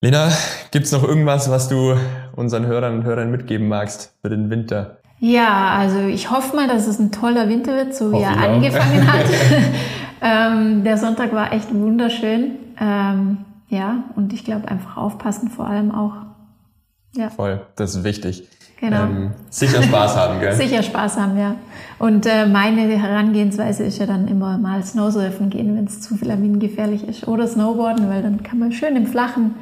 [0.00, 0.28] Lena,
[0.70, 1.96] gibt's noch irgendwas, was du
[2.36, 4.98] unseren Hörern und Hörern mitgeben magst für den Winter?
[5.18, 9.06] Ja, also ich hoffe mal, dass es ein toller Winter wird, so wie er angefangen
[9.12, 9.24] hat.
[10.20, 12.56] ähm, der Sonntag war echt wunderschön.
[12.78, 13.38] Ähm,
[13.68, 16.12] ja, und ich glaube einfach aufpassen vor allem auch.
[17.16, 17.30] Ja.
[17.30, 18.48] Voll, das ist wichtig.
[18.80, 19.04] Genau.
[19.04, 20.54] Ähm, sicher Spaß haben, gell?
[20.54, 21.56] sicher Spaß haben, ja.
[21.98, 26.58] Und äh, meine Herangehensweise ist ja dann immer mal Snowsurfen gehen, wenn es zu viel
[26.58, 27.26] gefährlich ist.
[27.28, 29.54] Oder Snowboarden, weil dann kann man schön im Flachen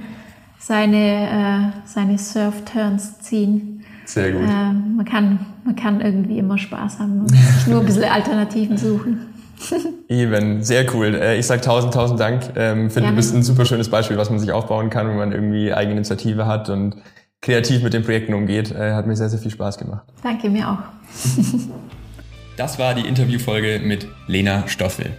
[0.58, 3.84] seine, äh, seine Surf-Turns ziehen.
[4.04, 4.42] Sehr gut.
[4.42, 8.76] Äh, man, kann, man kann irgendwie immer Spaß haben und sich nur ein bisschen Alternativen
[8.76, 9.26] suchen.
[10.08, 11.14] Eben, sehr cool.
[11.14, 12.42] Äh, ich sage tausend, tausend Dank.
[12.56, 15.32] Ähm, Finde, du bist ein super schönes Beispiel, was man sich aufbauen kann, wenn man
[15.32, 16.96] irgendwie eigene Initiative hat und
[17.42, 18.70] kreativ mit den Projekten umgeht.
[18.70, 20.04] Äh, hat mir sehr, sehr viel Spaß gemacht.
[20.22, 20.78] Danke, mir auch.
[22.56, 25.10] das war die Interviewfolge mit Lena Stoffel.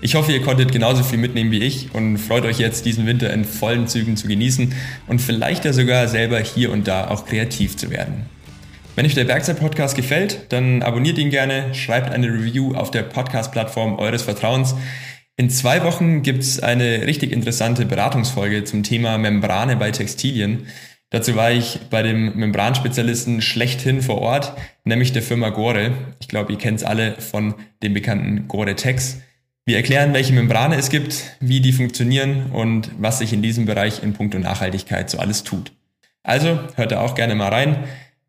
[0.00, 3.32] Ich hoffe, ihr konntet genauso viel mitnehmen wie ich und freut euch jetzt, diesen Winter
[3.32, 4.72] in vollen Zügen zu genießen
[5.08, 8.26] und vielleicht ja sogar selber hier und da auch kreativ zu werden.
[8.94, 13.98] Wenn euch der Werkzeit-Podcast gefällt, dann abonniert ihn gerne, schreibt eine Review auf der Podcast-Plattform
[13.98, 14.74] eures Vertrauens.
[15.36, 20.66] In zwei Wochen gibt es eine richtig interessante Beratungsfolge zum Thema Membrane bei Textilien.
[21.10, 24.52] Dazu war ich bei dem Membranspezialisten schlechthin vor Ort,
[24.84, 25.92] nämlich der Firma Gore.
[26.20, 29.18] Ich glaube, ihr kennt es alle von dem bekannten Gore-Tex.
[29.64, 34.02] Wir erklären, welche Membrane es gibt, wie die funktionieren und was sich in diesem Bereich
[34.02, 35.72] in puncto Nachhaltigkeit so alles tut.
[36.22, 37.84] Also hört da auch gerne mal rein.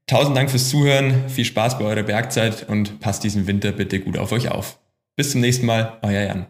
[0.06, 4.18] Tausend Dank fürs Zuhören, viel Spaß bei eurer Bergzeit und passt diesen Winter bitte gut
[4.18, 4.80] auf euch auf.
[5.16, 6.46] Bis zum nächsten Mal, euer Jan.